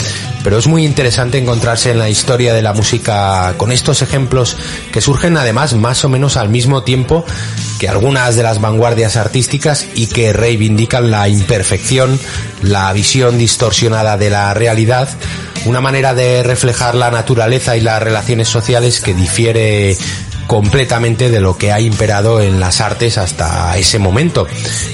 [0.42, 4.58] Pero es muy interesante encontrarse en la historia de la música con estos ejemplos
[4.92, 7.24] que surgen además más o menos al mismo tiempo
[7.78, 9.53] que algunas de las vanguardias artísticas
[9.94, 12.18] y que reivindican la imperfección,
[12.62, 15.08] la visión distorsionada de la realidad,
[15.64, 19.96] una manera de reflejar la naturaleza y las relaciones sociales que difiere
[20.46, 24.46] completamente de lo que ha imperado en las artes hasta ese momento.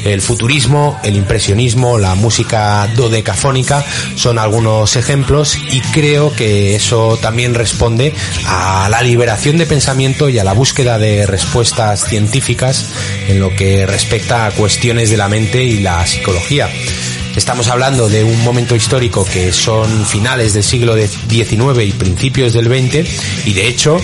[0.05, 3.85] El futurismo, el impresionismo, la música dodecafónica
[4.17, 8.15] son algunos ejemplos y creo que eso también responde
[8.47, 12.87] a la liberación de pensamiento y a la búsqueda de respuestas científicas
[13.29, 16.69] en lo que respecta a cuestiones de la mente y la psicología.
[17.37, 22.67] Estamos hablando de un momento histórico que son finales del siglo XIX y principios del
[22.67, 23.99] XX y de hecho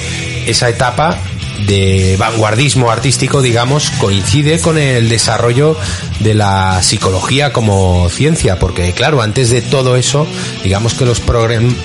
[0.47, 1.18] esa etapa
[1.66, 5.76] de vanguardismo artístico, digamos, coincide con el desarrollo
[6.20, 10.26] de la psicología como ciencia, porque claro, antes de todo eso,
[10.62, 11.22] digamos que los,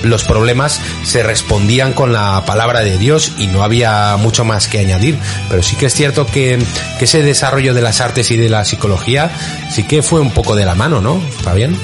[0.02, 4.78] los problemas se respondían con la palabra de Dios y no había mucho más que
[4.78, 5.18] añadir,
[5.48, 6.58] pero sí que es cierto que,
[6.98, 9.30] que ese desarrollo de las artes y de la psicología
[9.70, 11.76] sí que fue un poco de la mano, ¿no, Fabián?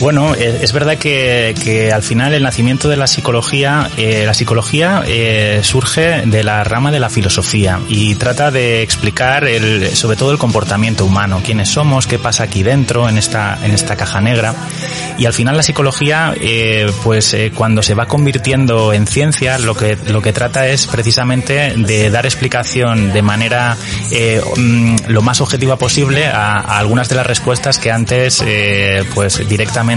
[0.00, 5.02] Bueno, es verdad que, que, al final el nacimiento de la psicología, eh, la psicología
[5.06, 10.32] eh, surge de la rama de la filosofía y trata de explicar el, sobre todo
[10.32, 14.54] el comportamiento humano, quiénes somos, qué pasa aquí dentro en esta en esta caja negra.
[15.18, 19.98] Y al final la psicología, eh, pues cuando se va convirtiendo en ciencia, lo que
[20.06, 23.76] lo que trata es precisamente de dar explicación de manera
[24.56, 28.42] mm, lo más objetiva posible a, a, algunas de las respuestas que antes,
[29.14, 29.89] pues directamente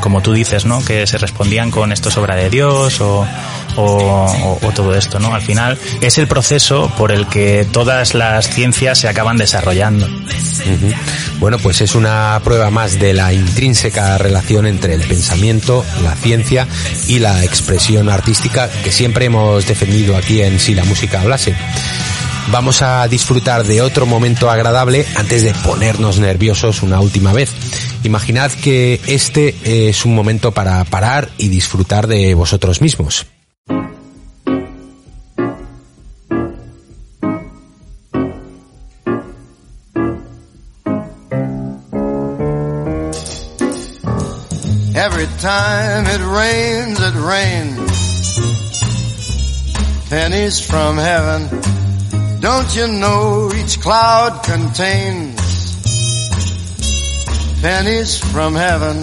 [0.00, 0.84] como tú dices, ¿no?
[0.84, 3.26] Que se respondían con esto es obra de Dios o,
[4.74, 5.34] todo esto, ¿no?
[5.34, 10.08] Al final es el proceso por el que todas las ciencias se acaban desarrollando.
[11.38, 16.66] Bueno, pues es una prueba más de la intrínseca relación entre el pensamiento, la ciencia
[17.08, 21.54] y la expresión artística que siempre hemos defendido aquí en Si la música hablase
[22.50, 27.52] vamos a disfrutar de otro momento agradable antes de ponernos nerviosos una última vez.
[28.04, 29.54] Imaginad que este
[29.88, 33.26] es un momento para parar y disfrutar de vosotros mismos.
[44.94, 47.92] Every time it rains, it rains.
[50.10, 51.48] Pennies from heaven.
[52.40, 55.41] Don't you know each cloud contains
[57.62, 58.96] pennies from heaven?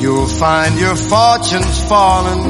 [0.00, 2.44] You'll find your fortunes falling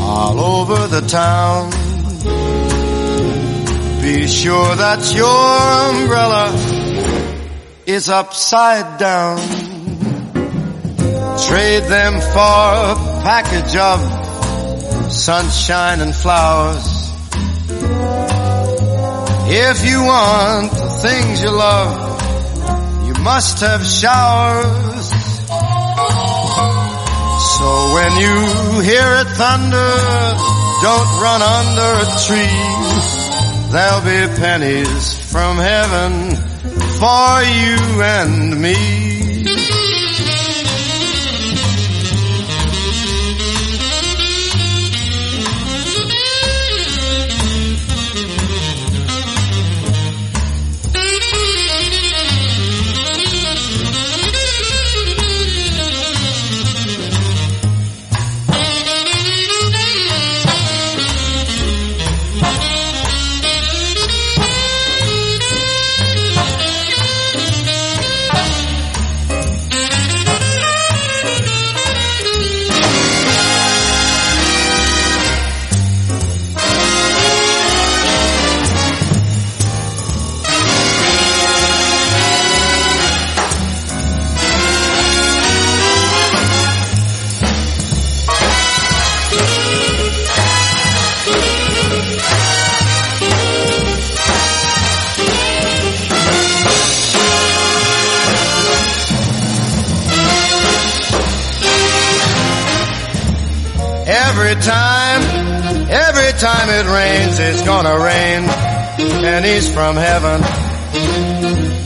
[0.00, 1.70] all over the town.
[4.00, 6.52] Be sure that your umbrella
[7.84, 9.38] is upside down.
[11.48, 12.62] Trade them for
[12.92, 16.86] a package of sunshine and flowers.
[19.54, 22.11] If you want the things you love,
[23.22, 25.08] must have showers.
[27.58, 29.94] So when you hear it thunder,
[30.82, 32.62] don't run under a tree.
[33.70, 36.36] There'll be pennies from heaven
[36.98, 39.01] for you and me.
[104.52, 105.22] Every time,
[105.88, 108.44] every time it rains, it's gonna rain
[109.22, 110.42] pennies from heaven.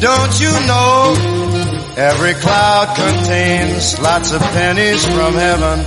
[0.00, 1.14] Don't you know
[1.96, 5.78] every cloud contains lots of pennies from heaven?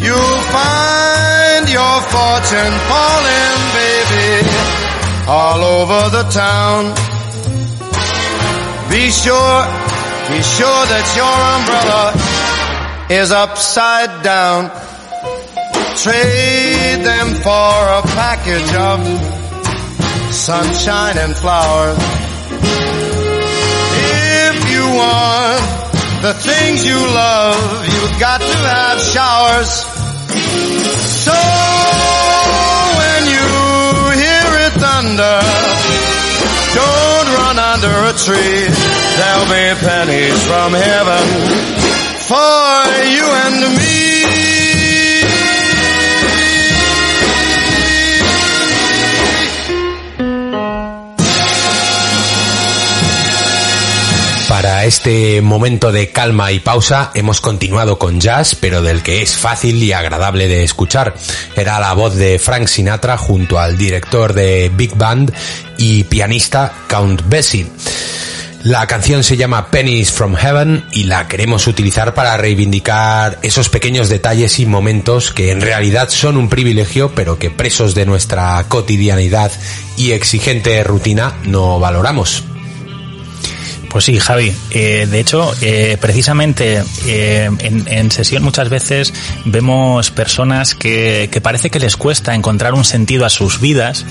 [0.00, 4.48] You'll find your fortune falling, baby,
[5.28, 6.94] all over the town.
[8.88, 9.58] Be sure,
[10.32, 12.27] be sure that your umbrella
[13.10, 14.68] is upside down.
[15.96, 19.00] Trade them for a package of
[20.32, 21.96] sunshine and flowers.
[24.00, 25.62] If you want
[26.22, 29.70] the things you love, you've got to have showers.
[31.24, 31.38] So
[33.00, 33.48] when you
[34.20, 35.40] hear it thunder,
[36.76, 38.68] don't run under a tree.
[39.16, 41.87] There'll be pennies from heaven
[42.28, 42.36] for
[43.08, 43.88] you and me.
[54.46, 59.36] Para este momento de calma y pausa hemos continuado con jazz, pero del que es
[59.36, 61.14] fácil y agradable de escuchar.
[61.56, 65.32] Era la voz de Frank Sinatra junto al director de Big Band
[65.78, 67.66] y pianista Count Basie.
[68.64, 74.08] La canción se llama Pennies from Heaven y la queremos utilizar para reivindicar esos pequeños
[74.08, 79.52] detalles y momentos que en realidad son un privilegio, pero que presos de nuestra cotidianidad
[79.96, 82.42] y exigente rutina no valoramos.
[83.88, 84.52] Pues sí, Javi.
[84.70, 89.14] Eh, de hecho, eh, precisamente eh, en, en, sesión muchas veces
[89.46, 94.04] vemos personas que, que, parece que les cuesta encontrar un sentido a sus vidas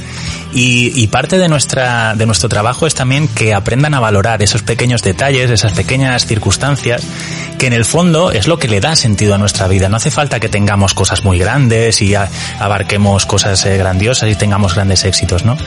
[0.53, 4.63] y, y, parte de, nuestra, de nuestro trabajo es también que aprendan a valorar esos
[4.63, 7.03] pequeños detalles, esas pequeñas circunstancias
[7.59, 9.89] que en el fondo es lo que le da sentido a nuestra vida.
[9.89, 14.73] No hace falta que tengamos cosas muy grandes y a, abarquemos cosas grandiosas y tengamos
[14.75, 15.57] grandes éxitos, ¿no?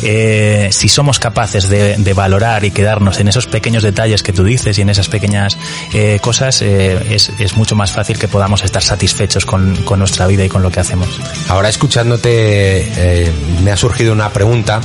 [0.00, 4.42] si somos capaces de, de valorar y quedarnos en esos pequeños pequeños detalles que tú
[4.42, 5.58] dices y en esas pequeñas
[5.92, 10.46] eh, cosas eh, es, mucho más fácil que podamos estar satisfechos con, con, nuestra vida
[10.46, 11.20] y con lo que hacemos.
[11.48, 13.30] Ahora escuchándote eh,
[13.62, 14.80] me ha surgido una pregunta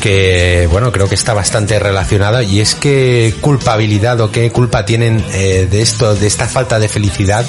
[0.00, 5.24] que bueno creo que está bastante relacionada y es qué culpabilidad o qué culpa tienen
[5.28, 7.44] de esto de esta falta de felicidad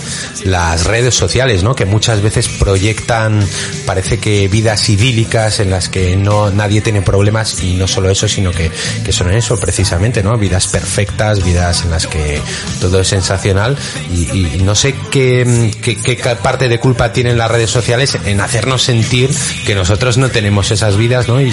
[0.45, 3.45] las redes sociales no que muchas veces proyectan
[3.85, 8.27] parece que vidas idílicas en las que no nadie tiene problemas y no solo eso
[8.27, 8.71] sino que,
[9.05, 12.41] que son eso precisamente no vidas perfectas vidas en las que
[12.79, 13.77] todo es sensacional
[14.13, 18.83] y, no sé qué, qué, qué parte de culpa tienen las redes sociales en hacernos
[18.83, 19.29] sentir
[19.65, 21.51] que nosotros no tenemos esas vidas no y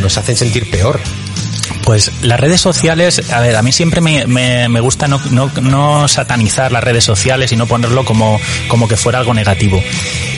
[0.00, 1.00] nos hacen sentir peor.
[1.84, 5.50] Pues las redes sociales, a ver, a mí siempre me, me, me gusta no, no,
[5.60, 9.82] no, satanizar las redes sociales y no ponerlo como, como que fuera algo negativo.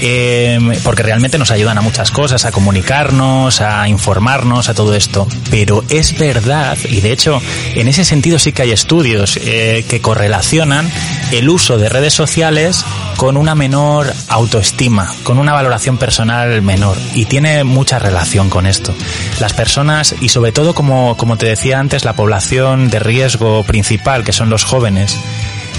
[0.01, 5.28] Eh, porque realmente nos ayudan a muchas cosas, a comunicarnos, a informarnos, a todo esto.
[5.51, 7.40] Pero es verdad, y de hecho
[7.74, 10.90] en ese sentido sí que hay estudios eh, que correlacionan
[11.30, 12.84] el uso de redes sociales
[13.16, 16.97] con una menor autoestima, con una valoración personal menor.
[17.14, 18.94] Y tiene mucha relación con esto.
[19.40, 24.24] Las personas, y sobre todo como, como te decía antes, la población de riesgo principal,
[24.24, 25.18] que son los jóvenes,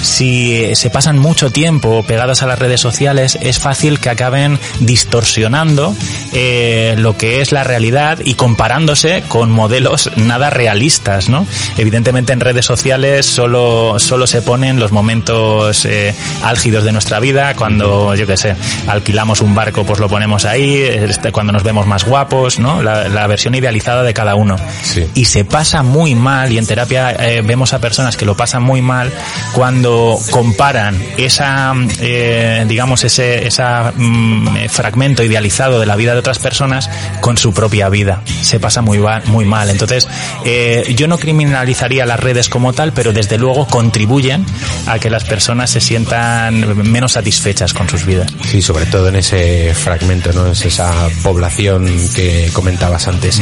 [0.01, 5.95] si se pasan mucho tiempo pegadas a las redes sociales, es fácil que acaben distorsionando
[6.33, 11.45] eh, lo que es la realidad y comparándose con modelos nada realistas, ¿no?
[11.77, 17.55] Evidentemente en redes sociales solo, solo se ponen los momentos eh, álgidos de nuestra vida,
[17.55, 18.55] cuando, yo qué sé,
[18.87, 22.81] alquilamos un barco, pues lo ponemos ahí, este, cuando nos vemos más guapos, ¿no?
[22.81, 24.57] La, la versión idealizada de cada uno.
[24.83, 25.05] Sí.
[25.15, 28.63] Y se pasa muy mal, y en terapia eh, vemos a personas que lo pasan
[28.63, 29.11] muy mal
[29.53, 29.86] cuando
[30.31, 36.89] comparan esa, eh, digamos, ese esa, mm, fragmento idealizado de la vida de otras personas
[37.21, 38.21] con su propia vida.
[38.41, 39.69] Se pasa muy, muy mal.
[39.69, 40.07] Entonces,
[40.45, 44.45] eh, yo no criminalizaría las redes como tal, pero desde luego contribuyen
[44.85, 48.31] a que las personas se sientan menos satisfechas con sus vidas.
[48.49, 50.47] Sí, sobre todo en ese fragmento, ¿no?
[50.47, 53.41] Es esa población que comentabas antes.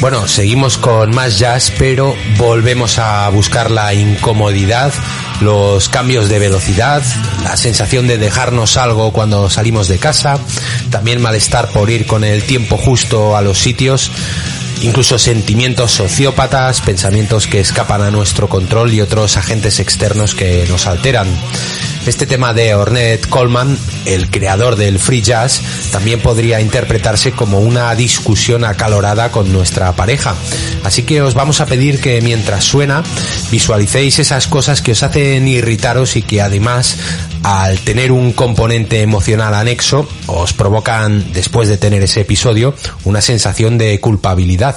[0.00, 4.92] Bueno, seguimos con más jazz, pero volvemos a buscar la incomodidad
[5.40, 7.02] los cambios de velocidad,
[7.42, 10.38] la sensación de dejarnos algo cuando salimos de casa,
[10.90, 14.10] también malestar por ir con el tiempo justo a los sitios,
[14.82, 20.86] incluso sentimientos sociópatas, pensamientos que escapan a nuestro control y otros agentes externos que nos
[20.86, 21.28] alteran.
[22.06, 27.92] Este tema de Ornette Coleman, el creador del free jazz, también podría interpretarse como una
[27.96, 30.36] discusión acalorada con nuestra pareja.
[30.84, 33.02] Así que os vamos a pedir que mientras suena
[33.50, 36.96] visualicéis esas cosas que os hacen irritaros y que además
[37.42, 43.78] al tener un componente emocional anexo, os provocan, después de tener ese episodio, una sensación
[43.78, 44.76] de culpabilidad.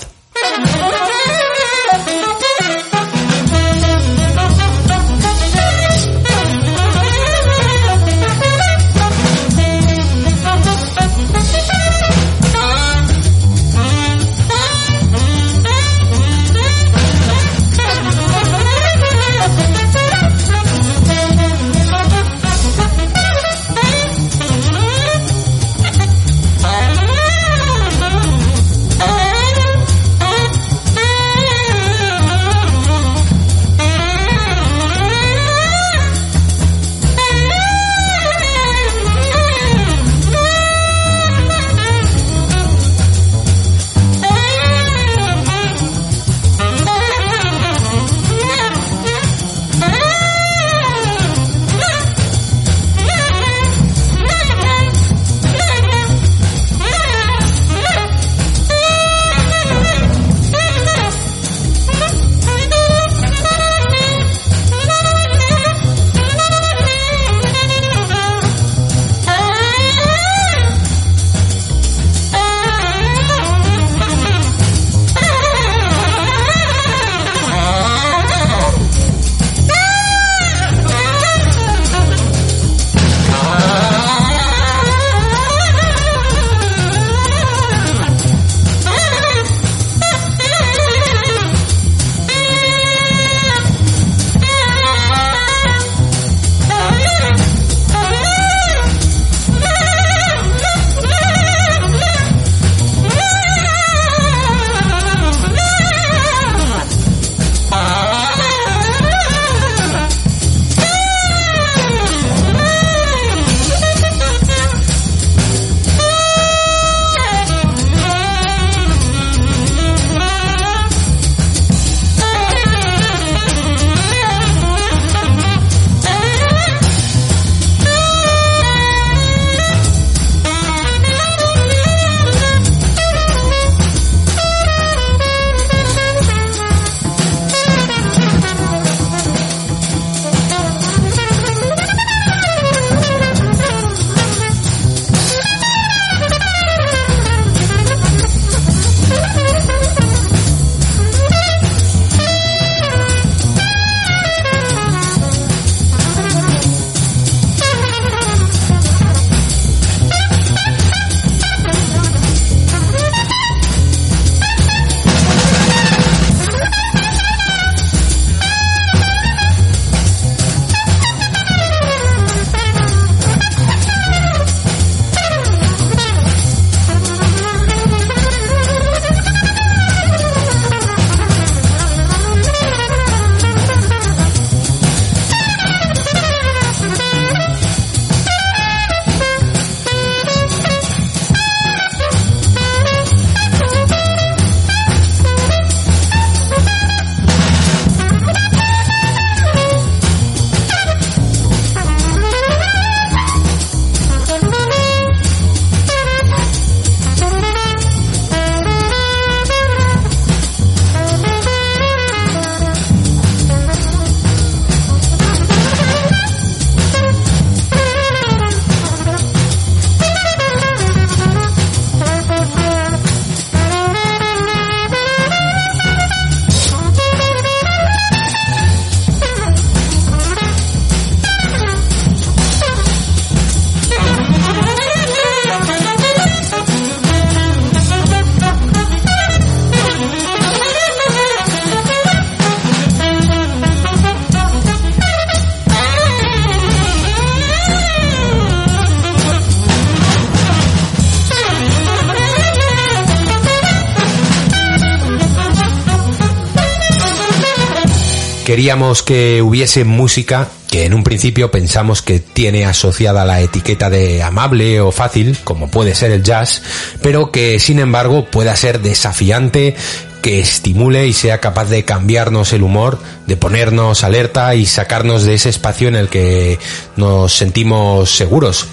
[258.49, 264.23] Queríamos que hubiese música que en un principio pensamos que tiene asociada la etiqueta de
[264.23, 266.63] amable o fácil, como puede ser el jazz,
[267.03, 269.75] pero que sin embargo pueda ser desafiante
[270.21, 275.35] que estimule y sea capaz de cambiarnos el humor, de ponernos alerta y sacarnos de
[275.35, 276.59] ese espacio en el que
[276.95, 278.67] nos sentimos seguros.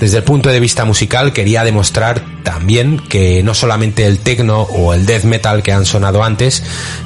[0.00, 4.92] Desde el punto de vista musical quería demostrar también que no solamente el techno o
[4.92, 6.62] el death metal que han sonado antes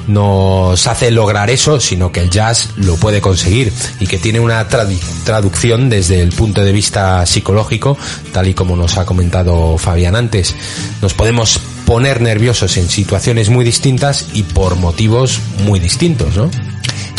[0.07, 4.67] nos hace lograr eso, sino que el jazz lo puede conseguir y que tiene una
[4.67, 7.97] traducción desde el punto de vista psicológico,
[8.33, 10.55] tal y como nos ha comentado Fabián antes.
[11.01, 11.59] Nos podemos
[11.89, 16.51] poner nerviosos en situaciones muy distintas y por motivos muy distintos, ¿no?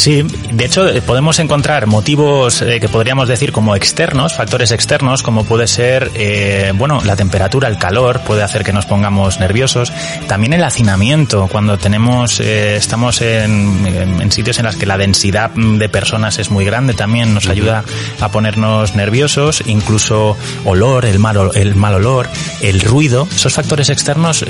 [0.01, 5.23] Sí, de hecho eh, podemos encontrar motivos eh, que podríamos decir como externos, factores externos,
[5.23, 9.93] como puede ser, eh, bueno, la temperatura, el calor, puede hacer que nos pongamos nerviosos.
[10.27, 16.39] También el hacinamiento, cuando tenemos, estamos en, sitios en los que la densidad de personas
[16.39, 17.85] es muy grande, también nos ayuda
[18.21, 19.63] a ponernos nerviosos.
[19.67, 20.35] Incluso
[20.65, 22.27] olor, el mal, el mal olor,
[22.63, 24.47] el ruido, esos factores externos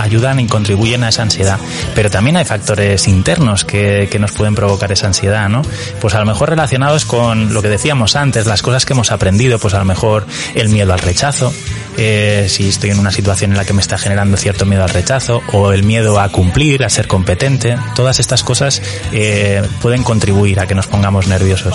[0.00, 1.60] ayudan y contribuyen a esa ansiedad.
[1.94, 5.62] Pero también hay factores internos que, que nos pueden provocar esa ansiedad, ¿no?
[6.00, 9.60] Pues a lo mejor relacionados con lo que decíamos antes, las cosas que hemos aprendido,
[9.60, 10.26] pues a lo mejor
[10.56, 11.54] el miedo al rechazo,
[11.96, 14.90] eh, si estoy en una situación en la que me está generando cierto miedo al
[14.90, 18.82] rechazo, o el miedo a cumplir, a ser competente, todas estas cosas
[19.12, 21.74] eh, pueden contribuir a que nos pongamos nerviosos.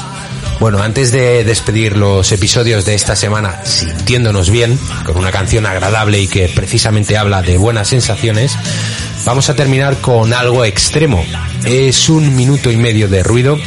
[0.60, 6.20] Bueno, antes de despedir los episodios de esta semana sintiéndonos bien, con una canción agradable
[6.20, 8.56] y que precisamente habla de buenas sensaciones,
[9.26, 11.26] vamos a terminar con algo extremo.
[11.66, 13.58] Es un minuto y medio de ruido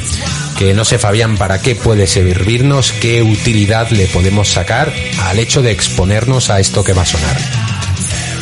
[0.58, 4.92] que no sé Fabián para qué puede servirnos, qué utilidad le podemos sacar
[5.22, 7.36] al hecho de exponernos a esto que va a sonar.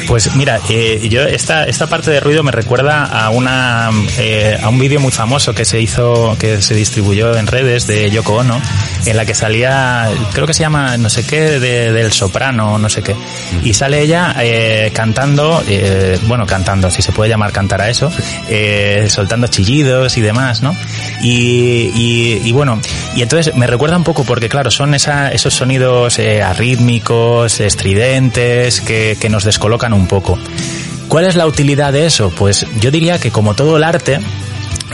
[0.06, 4.68] Pues mira, eh, yo esta, esta parte de ruido me recuerda a una eh, a
[4.68, 8.60] un vídeo muy famoso que se hizo, que se distribuyó en redes de Yoko Ono,
[9.06, 13.02] en la que salía, creo que se llama no sé qué, del soprano, no sé
[13.02, 13.14] qué,
[13.62, 18.10] y sale ella eh, cantando, eh, bueno, cantando, si se puede llamar cantar a eso,
[18.48, 20.76] eh, soltando chillidos y demás, ¿no?
[21.22, 22.80] Y, y, y, bueno,
[23.14, 28.80] y entonces me recuerda un poco porque claro, son esa, esos sonidos eh, arrítmicos, estridentes,
[28.80, 30.38] que, que nos descolocan un poco.
[31.08, 32.30] ¿Cuál es la utilidad de eso?
[32.30, 34.18] Pues yo diría que como todo el arte,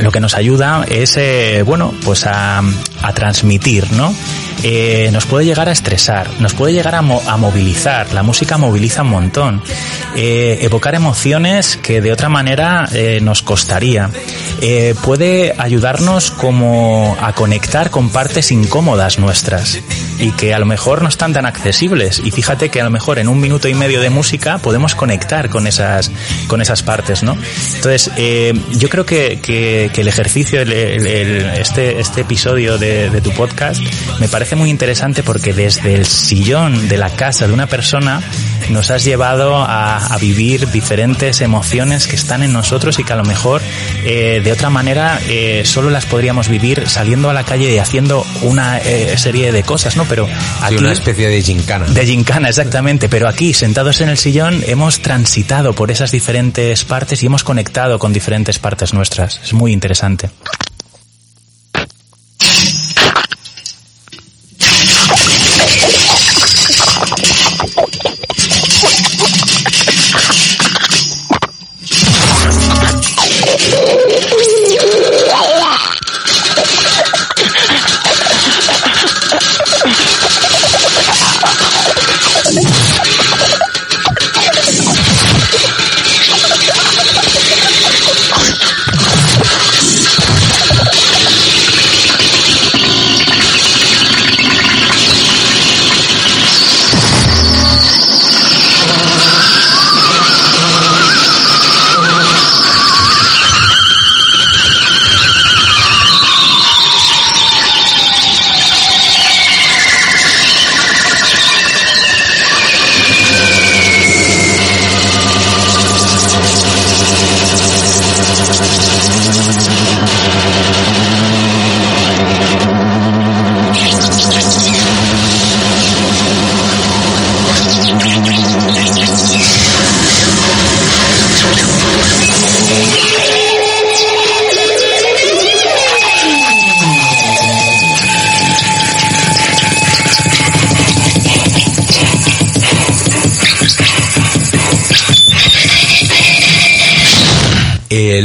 [0.00, 2.62] lo que nos ayuda es, eh, bueno, pues a,
[3.02, 4.14] a transmitir, ¿no?
[4.64, 9.10] Eh, nos puede llegar a estresar, nos puede llegar a, movilizar, la música moviliza un
[9.10, 9.62] montón,
[10.16, 14.10] eh, evocar emociones que de otra manera eh, nos costaría,
[15.02, 19.78] puede ayudarnos como a conectar con partes incómodas nuestras
[20.18, 23.20] y que a lo mejor no están tan accesibles y fíjate que a lo mejor
[23.20, 26.10] en un minuto y medio de música podemos conectar con esas
[26.48, 27.38] con esas partes, ¿no?
[27.76, 28.10] Entonces
[28.72, 33.80] yo creo que, que, el ejercicio, este, este episodio de, de tu podcast
[34.20, 38.20] me parece muy interesante porque desde el sillón de la casa de una persona
[38.70, 43.24] nos has llevado a, vivir diferentes emociones que están en nosotros y que a lo
[43.24, 43.62] mejor
[44.04, 48.26] eh, de otra manera eh, solo las podríamos vivir saliendo a la calle y haciendo
[48.42, 50.04] una eh, serie de cosas, ¿no?
[50.06, 50.28] Pero
[50.60, 51.86] aquí, una especie de gincana.
[51.86, 53.08] De gincana, exactamente.
[53.08, 57.98] Pero aquí, sentados en el sillón, hemos transitado por esas diferentes partes y hemos conectado
[58.00, 59.40] con diferentes partes nuestras.
[59.44, 60.30] Es muy interesante.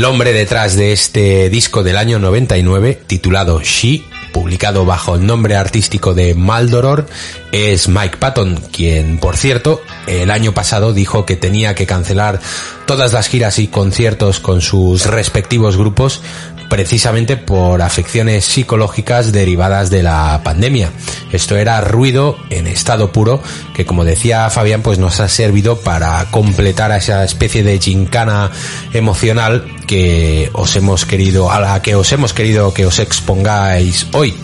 [0.04, 5.56] El hombre detrás de este disco del año 99, titulado She, publicado bajo el nombre
[5.56, 7.08] artístico de Maldoror,
[7.54, 12.42] es Mike Patton, quien, por cierto, el año pasado dijo que tenía que cancelar
[12.86, 16.22] todas las giras y conciertos con sus respectivos grupos
[16.70, 20.90] precisamente por afecciones psicológicas derivadas de la pandemia.
[21.34, 23.42] Esto era ruido en estado puro
[23.74, 28.52] que como decía Fabián pues nos ha servido para completar a esa especie de gincana
[28.94, 34.36] emocional que os hemos querido a la que os hemos querido que os expongáis hoy.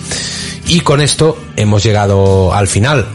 [0.67, 3.05] Y con esto hemos llegado al final.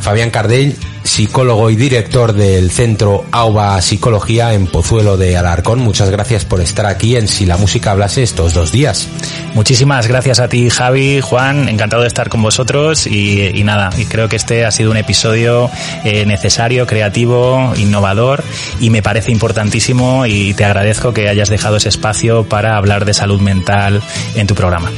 [0.00, 5.78] Fabián Cardell psicólogo y director del centro AUBA Psicología en Pozuelo de Alarcón.
[5.78, 9.08] Muchas gracias por estar aquí en Si la música hablase estos dos días.
[9.54, 11.68] Muchísimas gracias a ti, Javi, Juan.
[11.68, 15.70] Encantado de estar con vosotros y, nada, y creo que este ha sido un episodio
[16.04, 18.42] eh, necesario, creativo, innovador
[18.80, 23.14] y me parece importantísimo y te agradezco que hayas dejado ese espacio para hablar de
[23.14, 24.02] salud mental
[24.34, 24.90] en tu programa.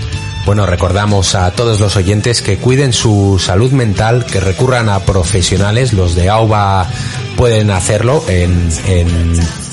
[0.46, 5.92] Bueno, recordamos a todos los oyentes que cuiden su salud mental, que recurran a profesionales,
[5.92, 6.88] los de AUBA
[7.36, 8.70] pueden hacerlo en,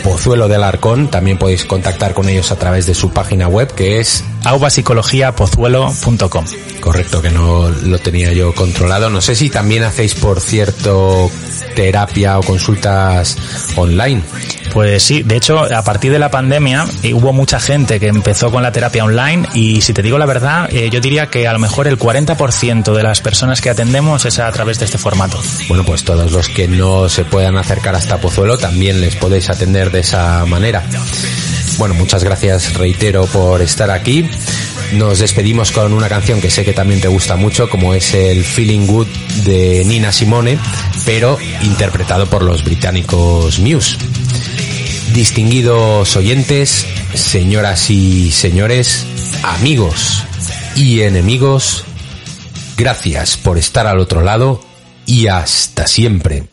[0.04, 4.00] Pozuelo del Arcón, también podéis contactar con ellos a través de su página web que
[4.00, 6.46] es aubapsicologiapozuelo.com.
[6.82, 9.10] Correcto, que no lo tenía yo controlado.
[9.10, 11.32] No sé si también hacéis, por cierto,
[11.76, 13.38] terapia o consultas
[13.76, 14.22] online.
[14.74, 18.52] Pues sí, de hecho, a partir de la pandemia eh, hubo mucha gente que empezó
[18.52, 21.54] con la terapia online y si te digo la verdad, eh, yo diría que a
[21.54, 25.40] lo mejor el 40% de las personas que atendemos es a través de este formato.
[25.68, 29.92] Bueno, pues todos los que no se puedan acercar hasta Pozuelo también les podéis atender
[29.94, 30.84] de esa manera.
[31.78, 34.28] Bueno, muchas gracias, reitero, por estar aquí.
[34.94, 38.44] Nos despedimos con una canción que sé que también te gusta mucho, como es el
[38.44, 39.08] Feeling Good
[39.46, 40.58] de Nina Simone,
[41.06, 43.98] pero interpretado por los británicos Muse.
[45.14, 49.06] Distinguidos oyentes, señoras y señores,
[49.44, 50.24] amigos
[50.76, 51.86] y enemigos,
[52.78, 54.64] gracias por estar al otro lado
[55.06, 56.53] y hasta siempre.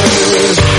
[0.41, 0.70] days.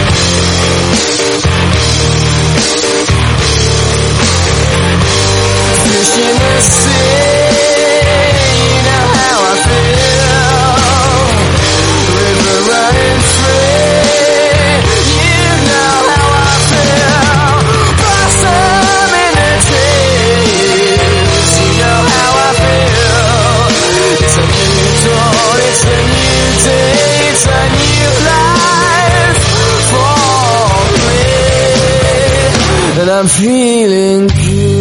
[33.13, 34.72] I'm feeling good.